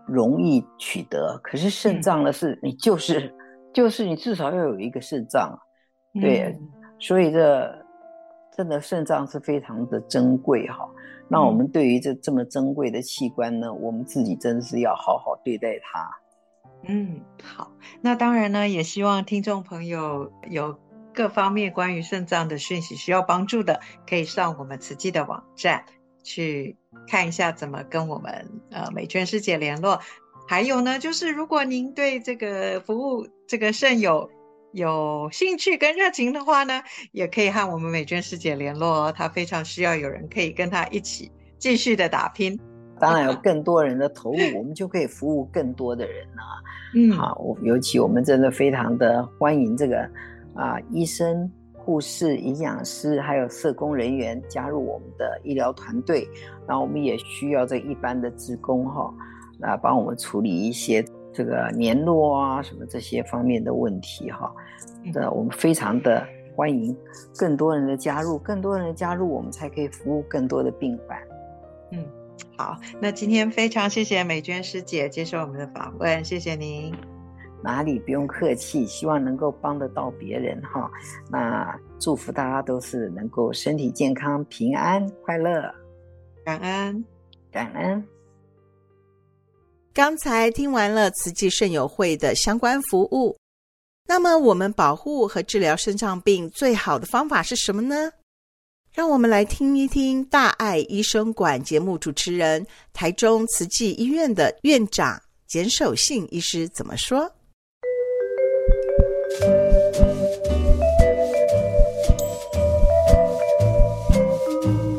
[0.07, 1.39] 容易取得。
[1.43, 2.34] 可是肾脏呢？
[2.34, 3.31] 是你就是
[3.71, 5.59] 就是你至少要有一个肾脏，
[6.19, 6.57] 对，
[6.97, 7.84] 所以这。
[8.55, 10.88] 真的肾脏是非常的珍贵哈，
[11.27, 16.07] 那我们对于这这么珍贵的器官呢，我们自己真是要好好对待它。
[16.88, 17.71] 嗯，好，
[18.01, 20.79] 那当然呢，也希望听众朋友有
[21.13, 25.86] 各方面关于肾脏的讯息需要帮助的，可以上我们慈济的网站
[26.23, 26.75] 去
[27.07, 29.99] 看一下怎么跟我们呃美娟师姐联络。
[30.47, 34.29] 还有呢，就是如果您对这个服务这个肾友。
[34.75, 36.81] 有兴趣跟热情的话呢，
[37.11, 39.13] 也可以和我们美娟师姐联络哦。
[39.15, 42.59] 她非常需要有人可以跟她一起继续的打拼。
[43.04, 46.64] 当然有更多人的投入，我们就可以服务更多的人啊。
[46.95, 50.10] 嗯，好，我尤其我们真的非常的欢迎这个
[50.56, 56.26] 啊，医生、护士、营养师还有社工人员加入我们的医疗团队。
[56.66, 59.14] 然后我们也需要这一般的职工哈，
[59.60, 61.04] 来帮我们处理一些。
[61.36, 64.54] 这个联络啊，什么这些方面的问题哈，
[65.16, 66.24] 呃，我们非常的
[66.56, 66.95] 欢迎
[67.36, 71.18] 更多人的加入，更多人的加入，我们才可以服务更多的病患。
[71.91, 72.06] 嗯，
[72.57, 76.93] 好，那今天非常谢谢美娟师姐接受我们的访问，谢谢您。
[77.63, 80.91] 哪里不用客气，希望能够帮得到别人哈。
[81.31, 85.73] 那祝福大家都是能够身体健康、平安快乐，
[86.43, 87.05] 感恩，
[87.49, 88.05] 感恩。
[89.93, 93.38] 刚才听完了慈济肾友会的相关服务，
[94.05, 98.11] 那么我们保护和治疗肾脏病最好的方法是什么呢？
[98.94, 102.64] 让我们来听一听大爱医生馆节目主持人、
[102.94, 107.28] 台中慈济医院的院长简守信医师怎么说。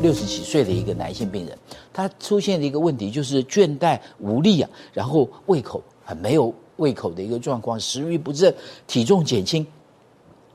[0.03, 1.57] 六十几岁的一个男性病人，
[1.93, 8.53] 他出现的一个问题就是倦怠无力啊，然后胃口很没有胃口的一个状况，食欲不振，
[8.89, 9.65] 体重减轻。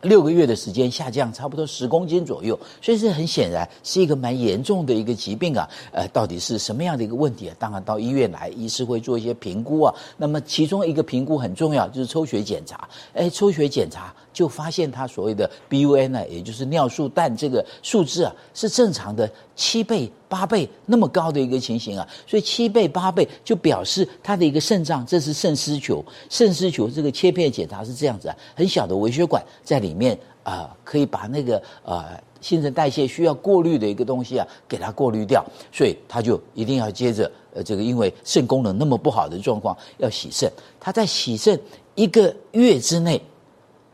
[0.01, 5.69] 六个月的时间下降差不多十公斤左右，所以这很显然是一个蛮严重的一个疾病啊。
[5.91, 7.55] 呃，到底是什么样的一个问题啊？
[7.59, 9.93] 当然到医院来，医师会做一些评估啊。
[10.17, 12.87] 那么其中一个评估很重要，就是抽血检查。
[13.13, 22.07] 哎，抽血检查就发现他所谓的 BUN 呢，也就是尿素氮这个数字啊，是正常的七倍、八倍那么高的一个情形啊。
[22.25, 26.03] 所以七倍、八倍就表示他的一个肾脏，这是肾丝球。
[26.29, 29.93] 肾丝球这个切片检查是这样子啊，很小的微血管在里。
[29.93, 41.59] 面啊、可以把那个呃新陈代谢需要过滤的一个东西啊，给它过滤掉，所以他就一定要接着呃这个，因为肾功能那么不好的状况要洗肾，他在洗肾
[41.93, 43.21] 一个月之内，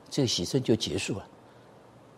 [0.09, 1.25] 这个洗肾就结束了。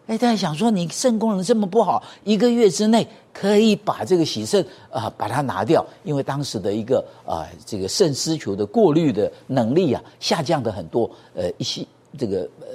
[0.08, 11.86] 哎，大家想说你肾功能这么不好，一个月之内可以把这个洗肾啊、把它拿掉，因为当时的一个啊、这个肾丝球的过滤的能力啊下降的很多，呃一些
[12.18, 12.68] 这个呃。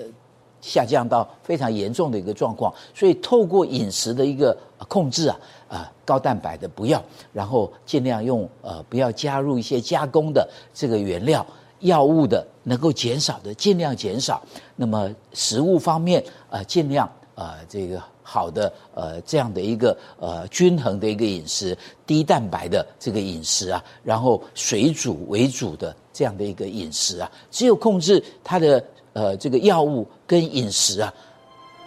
[0.65, 4.57] 下降到非常严重的一个状况，所以透过饮食的一个
[4.87, 5.37] 控制啊，
[5.69, 7.03] 啊高蛋白的不要，
[7.33, 11.45] 然后尽量用呃不要加入一些加工的这个原料，
[11.83, 14.43] 药物的能够减少的尽量减少。
[14.75, 16.21] 那么食物方面
[16.51, 17.07] 啊，呃，尽量
[17.37, 28.85] 啊，呃，这个好的呃这样的一个呃均衡的一个饮食，低蛋白的这个饮食啊，然后水煮为主的这样的一个饮食啊，只有控制它的。
[29.15, 31.13] 呃，这个药物跟饮食啊，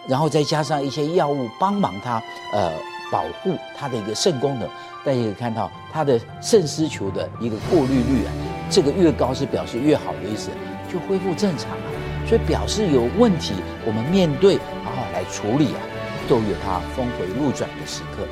[0.06, 2.22] 然后再加上一些药物帮忙他
[2.52, 2.72] 呃
[3.10, 4.68] 保护他的一个肾功能，
[5.06, 8.32] 大家可以看到他的肾丝球的一个过滤率啊，
[8.68, 10.50] 这个越高是表示越好的意思，
[10.92, 11.84] 就恢复正常了。
[12.26, 13.54] 所以表示有问题，
[13.86, 15.80] 我们面对好好来处理啊，
[16.28, 18.26] 都有它峰回路转的时刻。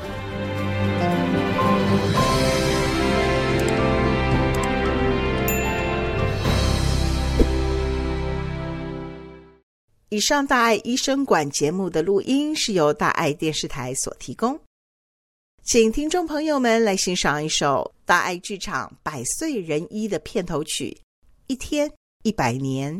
[10.09, 14.59] 以上大爱医生馆节目的录音是由大爱电视台所提供，
[15.65, 20.95] 请听众朋友们来欣赏一首大爱剧场《百岁人一》的片头曲
[21.47, 21.91] 《一天
[22.21, 22.95] 一百年》。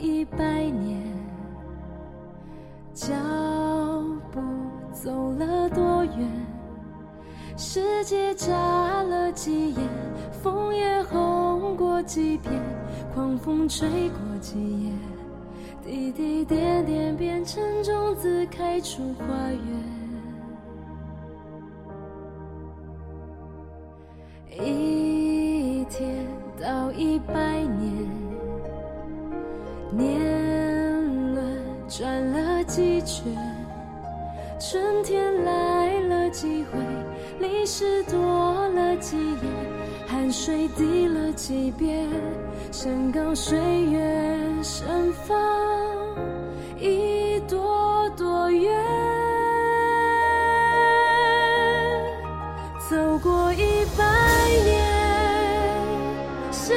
[0.00, 1.02] 一百年，
[2.94, 3.12] 脚
[4.30, 4.40] 步
[4.92, 6.30] 走了多远？
[7.56, 8.54] 世界眨
[9.02, 9.80] 了几眼，
[10.40, 12.52] 枫叶红过几片，
[13.12, 14.92] 狂风吹过几夜，
[15.84, 19.97] 滴滴点点变成种子，开出花园。
[36.40, 36.78] 几回，
[37.40, 39.48] 历史多了几页，
[40.06, 42.08] 汗水滴了几遍。
[42.70, 45.36] 山高水远，盛放
[46.78, 48.70] 一朵朵月。
[52.88, 54.04] 走过一百
[54.64, 54.78] 年，
[56.52, 56.72] 时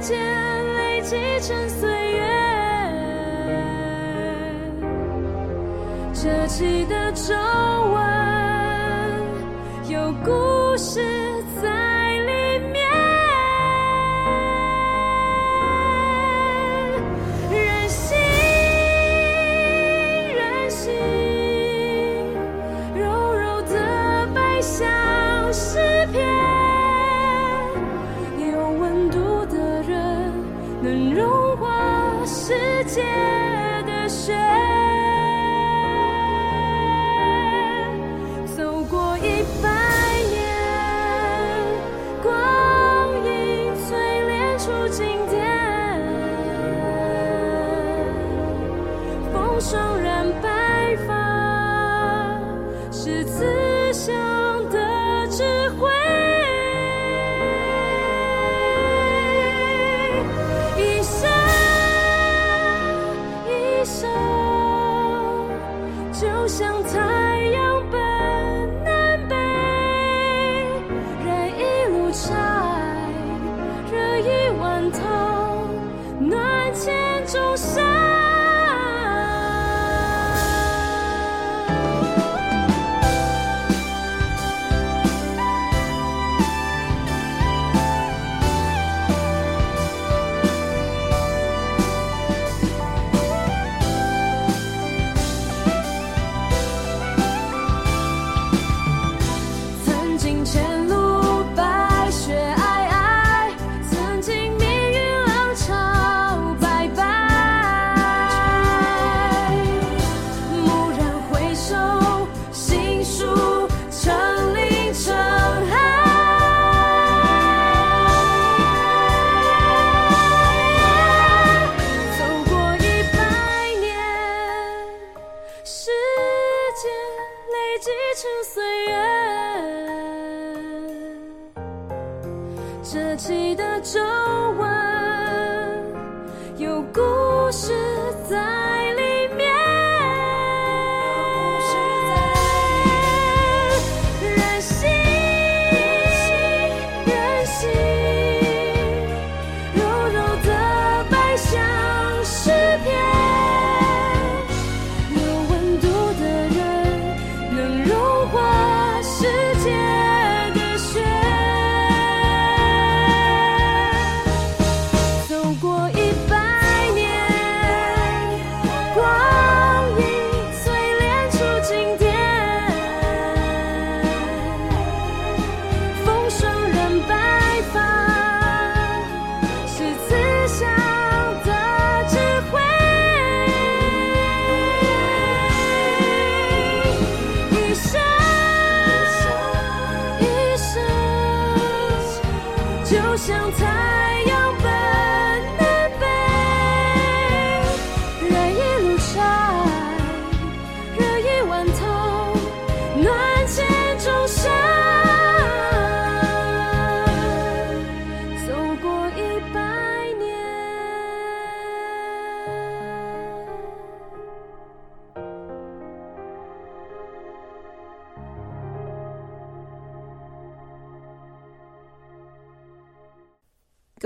[0.00, 0.16] 间
[0.76, 2.22] 累积成岁月，
[6.14, 7.34] 褶起的周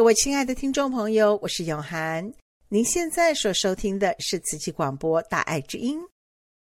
[0.01, 2.33] 各位亲爱的听众朋友，我是永涵。
[2.71, 6.01] 您现在所收听的是慈济广播《大爱之音》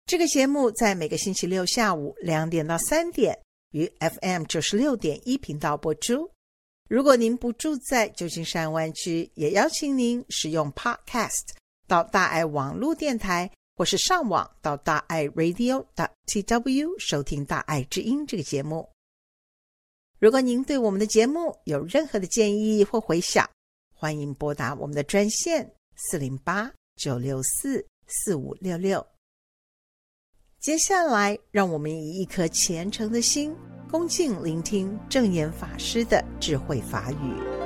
[0.06, 3.38] 这个节目，在每个星期六下午两点到三点
[3.70, 6.28] 于 FM 九十六点一频道播出。
[6.88, 11.50] 如果您不住在旧金山湾区，也邀请您使用 Podcast
[11.86, 15.86] 到大爱网络电台，或是上网到大爱 Radio
[16.26, 18.88] dtw 收听《大爱之音》这个节目。
[20.20, 23.48] 如果您对我们的节目有任何的建议或回想，
[23.94, 29.06] 欢迎拨打我们的专线四零八九六四四五六六。
[30.58, 33.54] 接下来，让我们以一颗虔诚的心，
[33.88, 37.57] 恭敬聆听正言法师的智慧法语。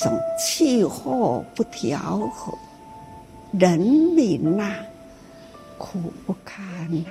[0.00, 1.98] 种气候不调
[2.34, 2.56] 和，
[3.52, 4.74] 人民呐、
[5.78, 7.04] 苦不堪呐、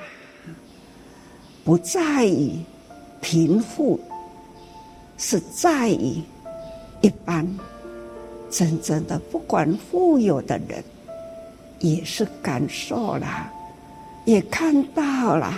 [1.63, 2.53] 不在于
[3.21, 3.99] 贫富，
[5.17, 6.21] 是在于
[7.01, 7.47] 一般
[8.49, 10.83] 真正的不管富有的人，
[11.79, 13.51] 也是感受了，
[14.25, 15.53] 也看到了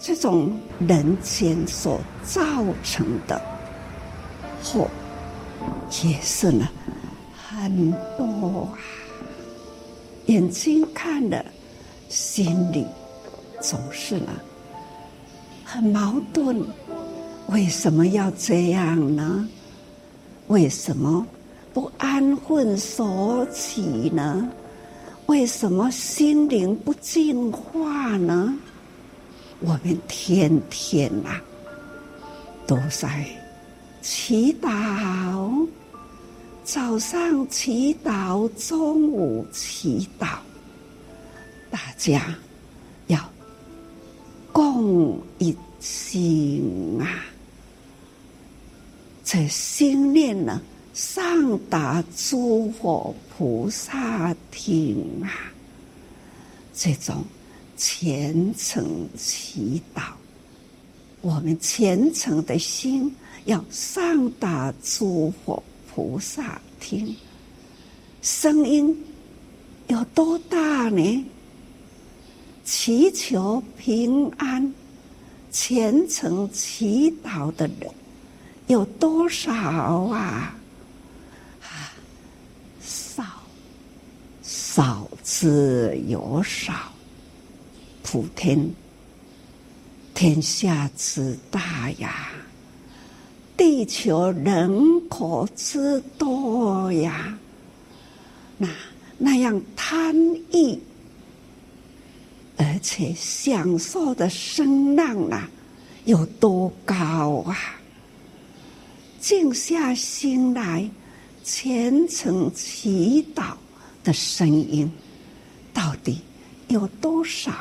[0.00, 2.40] 这种人间所造
[2.82, 3.40] 成的
[4.64, 4.88] 祸。
[6.04, 6.68] 也是呢，
[7.34, 8.78] 很多啊，
[10.26, 11.44] 眼睛看的，
[12.08, 12.86] 心里
[13.60, 14.32] 总是呢
[15.64, 16.64] 很矛盾。
[17.48, 19.48] 为什么要这样呢？
[20.46, 21.26] 为什么
[21.74, 24.48] 不安分守己呢？
[25.26, 28.54] 为什么心灵不净化呢？
[29.60, 31.42] 我们天天呐、啊，
[32.66, 33.26] 都在
[34.00, 35.29] 祈祷。
[36.72, 40.38] 早上祈祷，中午祈祷，
[41.68, 42.32] 大家
[43.08, 43.28] 要
[44.52, 47.24] 共一心啊！
[49.24, 50.62] 这心念呢，
[50.94, 55.50] 上达诸佛菩萨听啊！
[56.72, 57.24] 这种
[57.76, 60.02] 虔诚祈祷，
[61.20, 63.12] 我们虔诚的心
[63.46, 65.60] 要上达诸佛。
[66.00, 67.14] 菩萨听，
[68.22, 69.04] 声音
[69.88, 71.26] 有多大呢？
[72.64, 74.72] 祈求平安、
[75.52, 77.90] 虔诚祈祷的人
[78.66, 80.56] 有多少啊？
[81.60, 81.92] 啊，
[82.80, 83.22] 少，
[84.42, 86.72] 少之又少。
[88.02, 88.74] 普天
[90.14, 92.29] 天下之大呀，
[93.60, 97.38] 地球人口之多呀，
[98.56, 98.66] 那
[99.18, 100.16] 那样贪
[100.50, 100.78] 欲，
[102.56, 105.46] 而且享受的声浪啊，
[106.06, 107.54] 有多高啊？
[109.20, 110.88] 静下心来，
[111.44, 113.52] 虔诚祈祷
[114.02, 114.90] 的声音，
[115.74, 116.22] 到底
[116.68, 117.52] 有多少？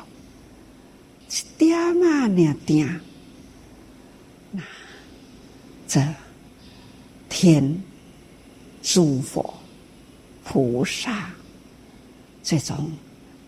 [1.28, 3.02] 一点啊，两点。
[5.90, 6.00] 这
[7.28, 7.82] 天
[8.84, 9.52] 诸佛
[10.46, 11.32] 菩萨
[12.44, 12.92] 这种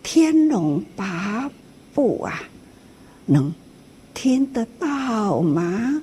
[0.02, 1.48] 天龙八
[1.94, 2.42] 部啊，
[3.26, 3.54] 能
[4.12, 6.02] 听得到吗？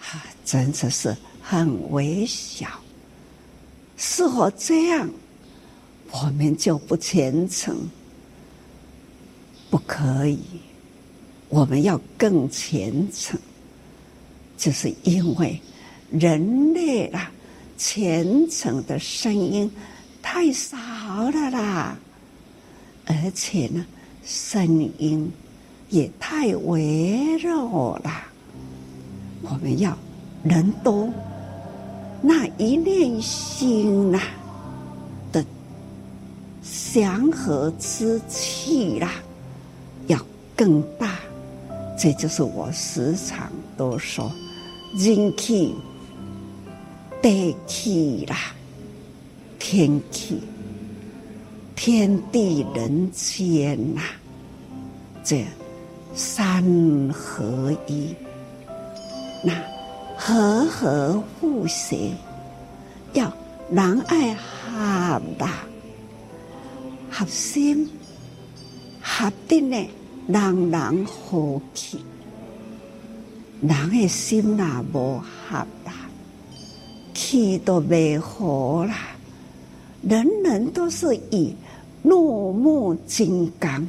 [0.00, 2.68] 啊，真的是很微小。
[3.96, 5.10] 是否这样，
[6.12, 7.76] 我们就不虔诚？
[9.70, 10.38] 不可以，
[11.48, 13.36] 我们要更虔诚，
[14.58, 15.58] 就是因为
[16.10, 17.30] 人类啦，
[17.78, 19.70] 虔诚的声音
[20.20, 20.76] 太少
[21.30, 21.96] 了啦，
[23.06, 23.86] 而且呢，
[24.22, 25.32] 声音
[25.88, 28.10] 也太微弱了。
[29.40, 29.96] 我们要
[30.42, 31.08] 人多，
[32.20, 34.20] 那一念心呐
[35.32, 35.42] 的
[36.62, 39.12] 祥和之气啦
[40.08, 40.18] 要。
[40.58, 41.20] 更大，
[41.96, 44.28] 这就是我时常都说，
[44.94, 45.74] 人气、
[47.20, 48.36] 地气啦，
[49.58, 50.40] 天气，
[51.76, 54.00] 天地人间呐，
[55.22, 55.44] 这
[56.14, 56.64] 三
[57.12, 58.14] 合一，
[59.44, 59.52] 那
[60.16, 62.10] 和和互协，
[63.12, 63.32] 要
[63.70, 65.66] 人爱合吧，
[67.10, 67.88] 合心，
[69.02, 69.86] 合的呢。
[70.30, 71.98] 人人和气，
[73.60, 76.08] 人的心哪无合啦，
[77.12, 78.96] 气都未合啦。
[80.02, 81.54] 人人都是以
[82.02, 83.86] 怒目金刚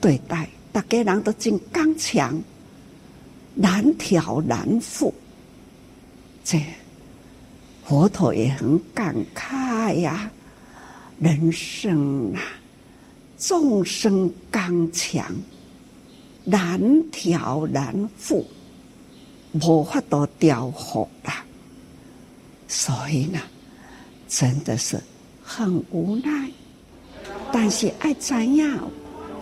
[0.00, 2.42] 对待，大家人都真刚强，
[3.54, 5.14] 难调难服。
[6.42, 6.60] 这
[7.84, 10.30] 佛陀也很感慨呀，
[11.20, 12.42] 人生啊。
[13.36, 15.24] 众生刚强，
[16.44, 18.46] 难调难服，
[19.60, 21.44] 无法度调伏啦。
[22.68, 23.40] 所以呢，
[24.28, 25.00] 真的是
[25.42, 26.50] 很无奈。
[27.52, 28.90] 但是爱怎样，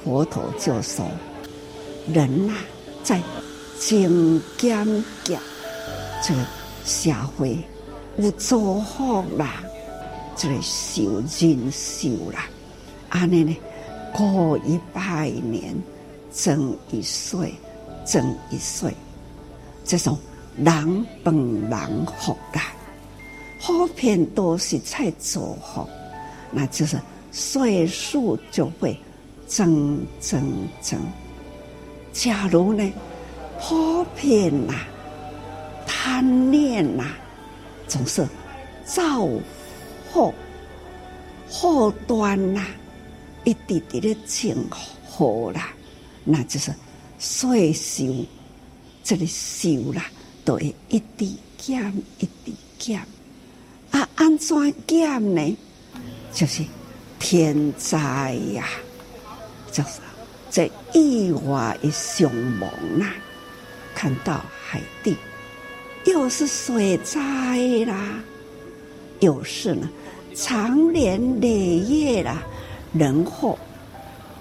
[0.05, 1.09] 佛陀就说：
[2.13, 2.59] 人呐、啊，
[3.03, 3.23] 在
[3.79, 4.85] 精简
[5.25, 5.39] 讲
[6.23, 6.45] 这个
[6.85, 7.59] 社会
[8.19, 9.63] 有祝福啦，
[10.37, 12.47] 这个修人修啦，
[13.09, 13.57] 安尼呢？
[14.13, 15.75] 过一百年，
[16.31, 17.55] 增一岁，
[18.05, 18.95] 增一岁，
[19.85, 20.19] 这种
[20.57, 21.35] 人本
[21.69, 22.61] 人福的，
[23.61, 25.89] 后片都是在做好，
[26.51, 26.99] 那就是
[27.31, 28.99] 岁数就会
[29.47, 30.43] 增增
[30.81, 31.01] 增。
[32.13, 32.93] 假如呢，
[33.59, 34.75] 后片呐，
[35.87, 37.05] 贪念呐，
[37.89, 38.27] 总是
[38.85, 39.27] 造
[40.13, 40.33] 祸
[41.49, 42.65] 祸端呐。
[43.45, 45.71] 一滴滴的净好啦，
[46.23, 46.73] 那就是
[47.19, 48.25] 岁数，
[49.05, 50.07] 这里修啦，
[50.45, 53.01] 都会一滴减一滴减。
[53.91, 55.57] 啊，安怎减呢？
[56.33, 56.65] 就是
[57.19, 58.67] 天灾呀、
[59.71, 60.01] 就是
[60.51, 63.15] 这意外的伤亡啊！
[63.95, 65.15] 看到海地，
[66.07, 67.21] 又是水灾
[67.87, 68.19] 啦，
[69.21, 69.89] 又是呢，
[70.35, 72.43] 长年累月啦。
[72.95, 73.59] 人祸，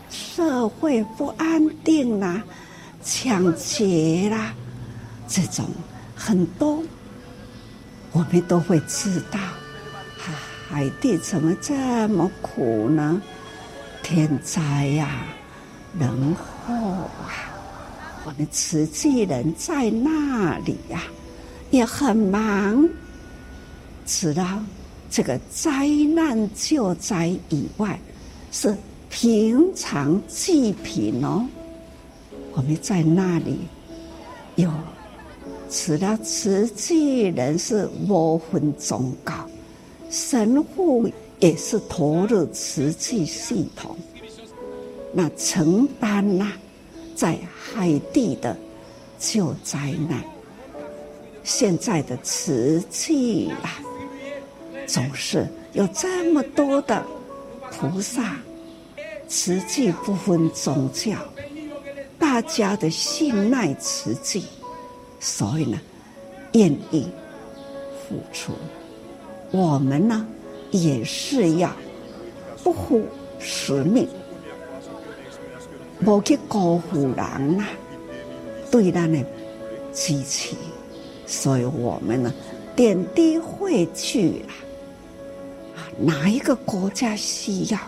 [0.09, 2.43] 社会不安定啦，
[3.03, 4.53] 抢劫啦，
[5.27, 5.65] 这种
[6.15, 6.83] 很多，
[8.11, 9.39] 我们都会知道。
[10.69, 13.21] 海地怎么这么苦呢？
[14.01, 15.25] 天灾呀、
[15.99, 17.51] 人祸啊！
[18.23, 21.03] 我们慈济人在那里呀、
[21.71, 22.87] 也很忙，
[24.05, 24.45] 知道
[25.09, 27.99] 这个灾难救灾以外。
[28.51, 28.75] 是
[29.09, 31.45] 平常济贫哦，
[32.53, 33.59] 我们在那里
[34.55, 34.69] 有，
[35.69, 39.49] 除了慈济人是无分宗教，
[40.09, 43.95] 神父也是投入慈济系统，
[45.13, 46.51] 那承担呐、
[47.15, 48.55] 在海地的
[49.17, 50.23] 救灾难，
[51.43, 53.79] 现在的慈济啊，
[54.85, 57.03] 总是有这么多的。
[57.73, 58.35] 菩萨，
[59.29, 61.15] 慈济不分宗教，
[62.21, 64.45] 大家的信赖慈济，
[65.19, 65.77] 所以呢，
[66.53, 67.07] 愿意
[68.07, 68.53] 付出。
[69.49, 70.25] 我们呢，
[70.69, 71.69] 也是要
[72.63, 73.01] 不负
[73.39, 74.07] 使命，
[76.05, 77.65] 无去辜负人呐，
[78.69, 79.17] 对咱的
[79.91, 80.55] 支持。
[81.25, 82.31] 所以我们呢，
[82.75, 84.53] 点滴汇聚了。
[85.75, 87.79] 啊，哪一个国家需要？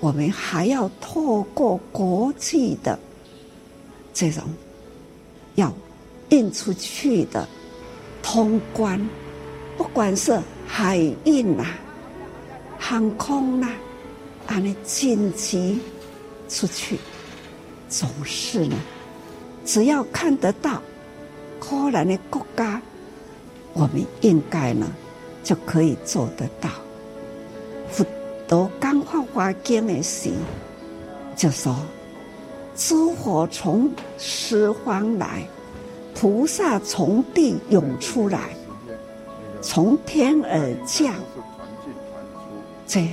[0.00, 2.98] 我们还要透过国际的
[4.12, 4.42] 这种
[5.54, 5.72] 要
[6.30, 7.48] 运出去的
[8.22, 9.00] 通关，
[9.76, 11.78] 不管是海运呐、啊、
[12.78, 13.68] 航空呐、
[14.46, 15.80] 啊，啊，你紧急
[16.48, 16.98] 出去，
[17.88, 18.76] 总是呢，
[19.64, 20.82] 只要看得到
[21.58, 22.80] 可能的国家，
[23.72, 24.86] 我们应该呢
[25.42, 26.68] 就可以做得到。
[28.48, 30.28] 读《刚法华经》的时，
[31.36, 31.76] 就说
[32.88, 35.46] ：“诸佛从十方来，
[36.14, 38.56] 菩萨从地涌出来，
[39.60, 41.14] 从天而降。”
[42.88, 43.06] 这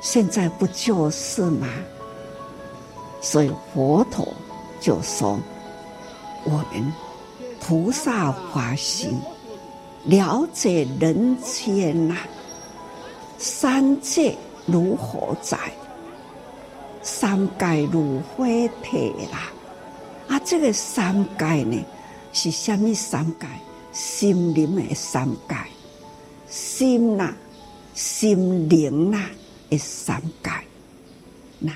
[0.00, 1.68] 现在不就是吗？
[3.20, 4.26] 所以佛陀
[4.80, 5.38] 就说
[6.44, 6.90] ：“我们
[7.60, 9.20] 菩萨发心，
[10.04, 12.16] 了解人间呐。”
[13.36, 15.58] 三界如何在？
[17.02, 18.44] 三界如火
[18.82, 19.52] 体啦！
[20.28, 21.84] 啊，这个三界呢，
[22.32, 23.46] 是什么三界？
[23.92, 25.56] 心灵的三界，
[26.48, 27.34] 心呐、
[27.94, 29.26] 心灵呐
[29.68, 30.50] 的三界。
[31.58, 31.72] 那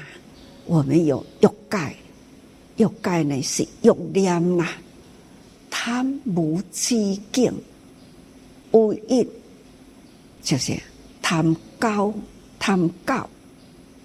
[0.66, 1.96] 我们有欲界，
[2.76, 4.68] 欲界呢是欲念呐，
[5.70, 7.52] 贪无止境，
[8.72, 9.28] 无益，
[10.42, 10.78] 就是。
[11.26, 12.12] 贪高
[12.58, 13.26] 贪高，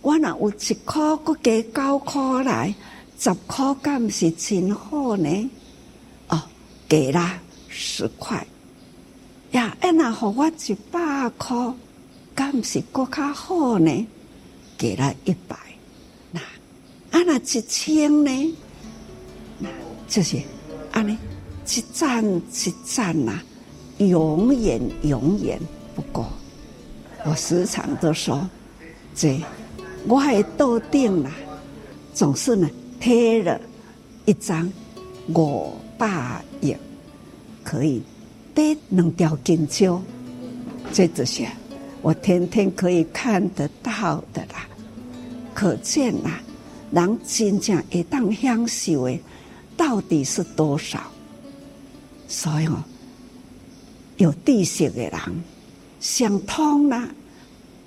[0.02, 2.74] 我若有一块，佫加九块来，
[3.20, 5.50] 十块，敢毋是真好呢？
[6.30, 6.42] 哦，
[6.88, 8.46] 给啦十块，
[9.52, 11.74] 呀，哎，那互我一百块，
[12.34, 14.08] 敢毋是佫较好呢？
[14.78, 15.58] 给了一百，
[16.32, 18.56] 那啊那一千呢？
[19.58, 19.68] 那
[20.08, 20.42] 就是
[20.94, 21.18] 安尼，
[21.68, 23.42] 一赞一赞呐，
[23.98, 25.60] 永远永远
[25.94, 26.26] 不够。
[27.26, 28.50] 我时常都说，
[29.14, 29.42] 这
[30.08, 31.32] 我还多定啦，
[32.14, 32.70] 总是呢
[33.00, 33.60] 贴了
[34.26, 34.72] 一张
[35.36, 36.76] 五百亿，
[37.64, 38.02] 可以
[38.56, 40.02] 得两条金蕉，
[40.92, 41.50] 这这些
[42.02, 44.68] 我天天可以看得到的啦，
[45.54, 46.40] 可见呐，
[46.92, 49.20] 人真正会当享受的
[49.78, 51.00] 到底是多少？
[52.28, 52.84] 所以哦，
[54.18, 55.20] 有知识的人。
[56.00, 57.10] 想通了，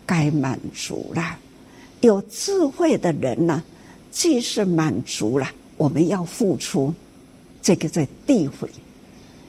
[0.04, 1.38] 该满足了。
[2.02, 3.62] 有智慧的人呢，
[4.10, 6.92] 既是满足了，我们要付出。
[7.62, 8.68] 这个在地会，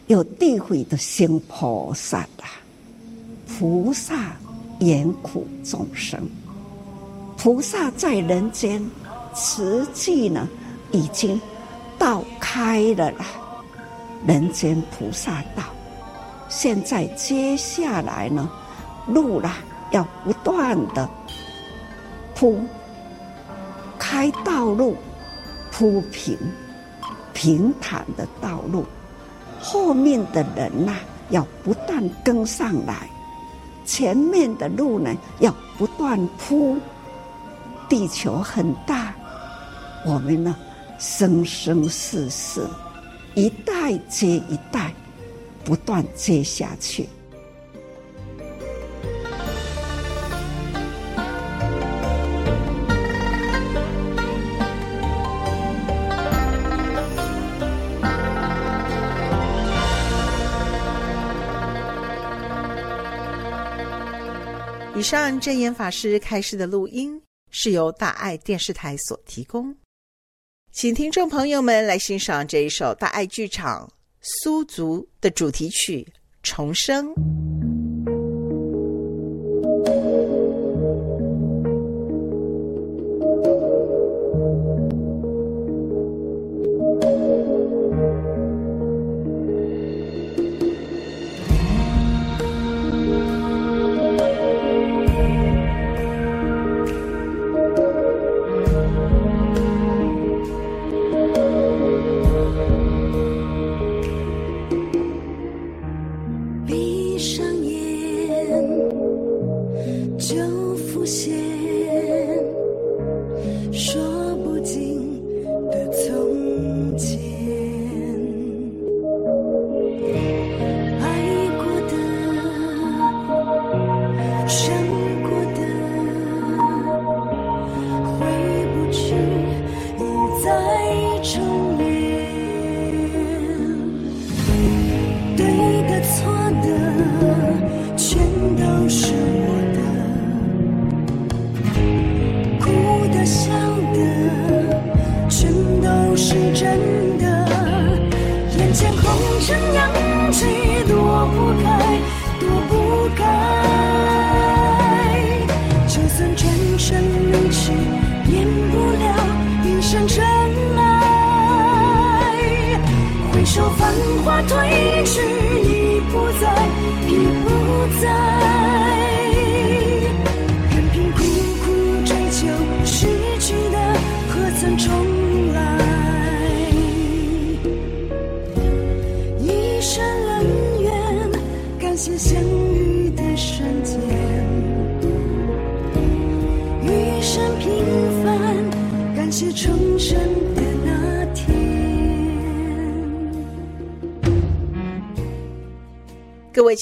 [0.06, 2.62] 有地会的心菩萨啊，
[3.48, 4.36] 菩萨
[4.80, 6.22] 严苦众生，
[7.38, 8.88] 菩萨在人间，
[9.34, 10.48] 慈济呢
[10.92, 11.42] 已经
[11.98, 13.26] 道开了啦，
[14.28, 15.64] 人间菩萨道。
[16.50, 18.48] 现在接下来呢，
[19.08, 19.58] 路啦
[19.90, 21.10] 要不断的
[22.36, 22.60] 铺
[23.98, 24.96] 开道路，
[25.72, 26.38] 铺平
[27.34, 28.86] 平坦的道路，
[29.60, 30.96] 后面的人呐、
[31.30, 33.10] 要不断跟上来，
[33.86, 36.78] 前面的路呢要不断铺。
[37.90, 39.14] 地球很大，
[40.06, 40.56] 我们呢
[40.98, 42.68] 生生世世
[43.36, 44.94] 一代接一代。
[45.66, 47.08] 不断接下去。
[65.04, 69.76] 上正言法师开示的录音是由大爱电视台所提供，
[70.72, 73.92] 请听众朋友们来欣赏这一首大爱剧场。
[74.26, 76.08] 苏族的主题曲
[76.44, 77.08] 《重生》。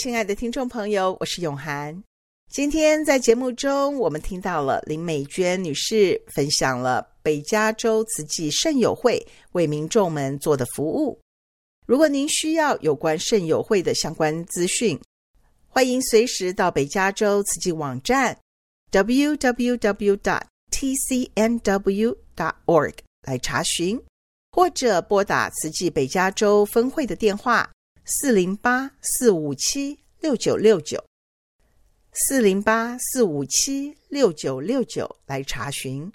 [0.02, 2.04] 亲爱的听众朋友，我是永涵。
[2.50, 11.20] 今天在节目中，我们听到了林美娟女士分享了北加州慈济圣友会为民众们做的服务。
[11.86, 15.00] 如果您需要有关圣友会的相关资讯，
[15.68, 18.36] 欢迎随时到北加州慈济网站
[18.92, 20.24] www.tcnw.org
[23.28, 24.02] 来查询，
[24.52, 27.70] 或者拨打慈济北加州分会的电话。
[28.04, 31.04] 四零八四五七六九六九，
[32.14, 36.12] 四零八四五七六九六九来查询。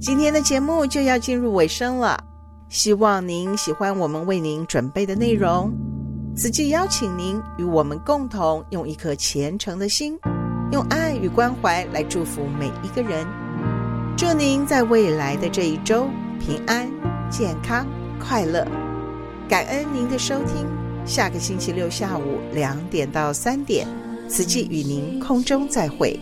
[0.00, 2.22] 今天的节目就要进入尾声了，
[2.68, 5.72] 希望您喜欢我们为您准备的内容。
[6.36, 10.18] 此际邀请您与我们共同用一颗虔诚的心，
[10.70, 13.26] 用爱与关怀来祝福每一个人。
[14.18, 16.88] 祝您在未来的这一周平安、
[17.30, 17.86] 健康、
[18.20, 18.93] 快乐。
[19.46, 20.66] 感恩您的收听，
[21.04, 23.86] 下个星期六下午两点到三点，
[24.26, 26.18] 慈济与您空中再会。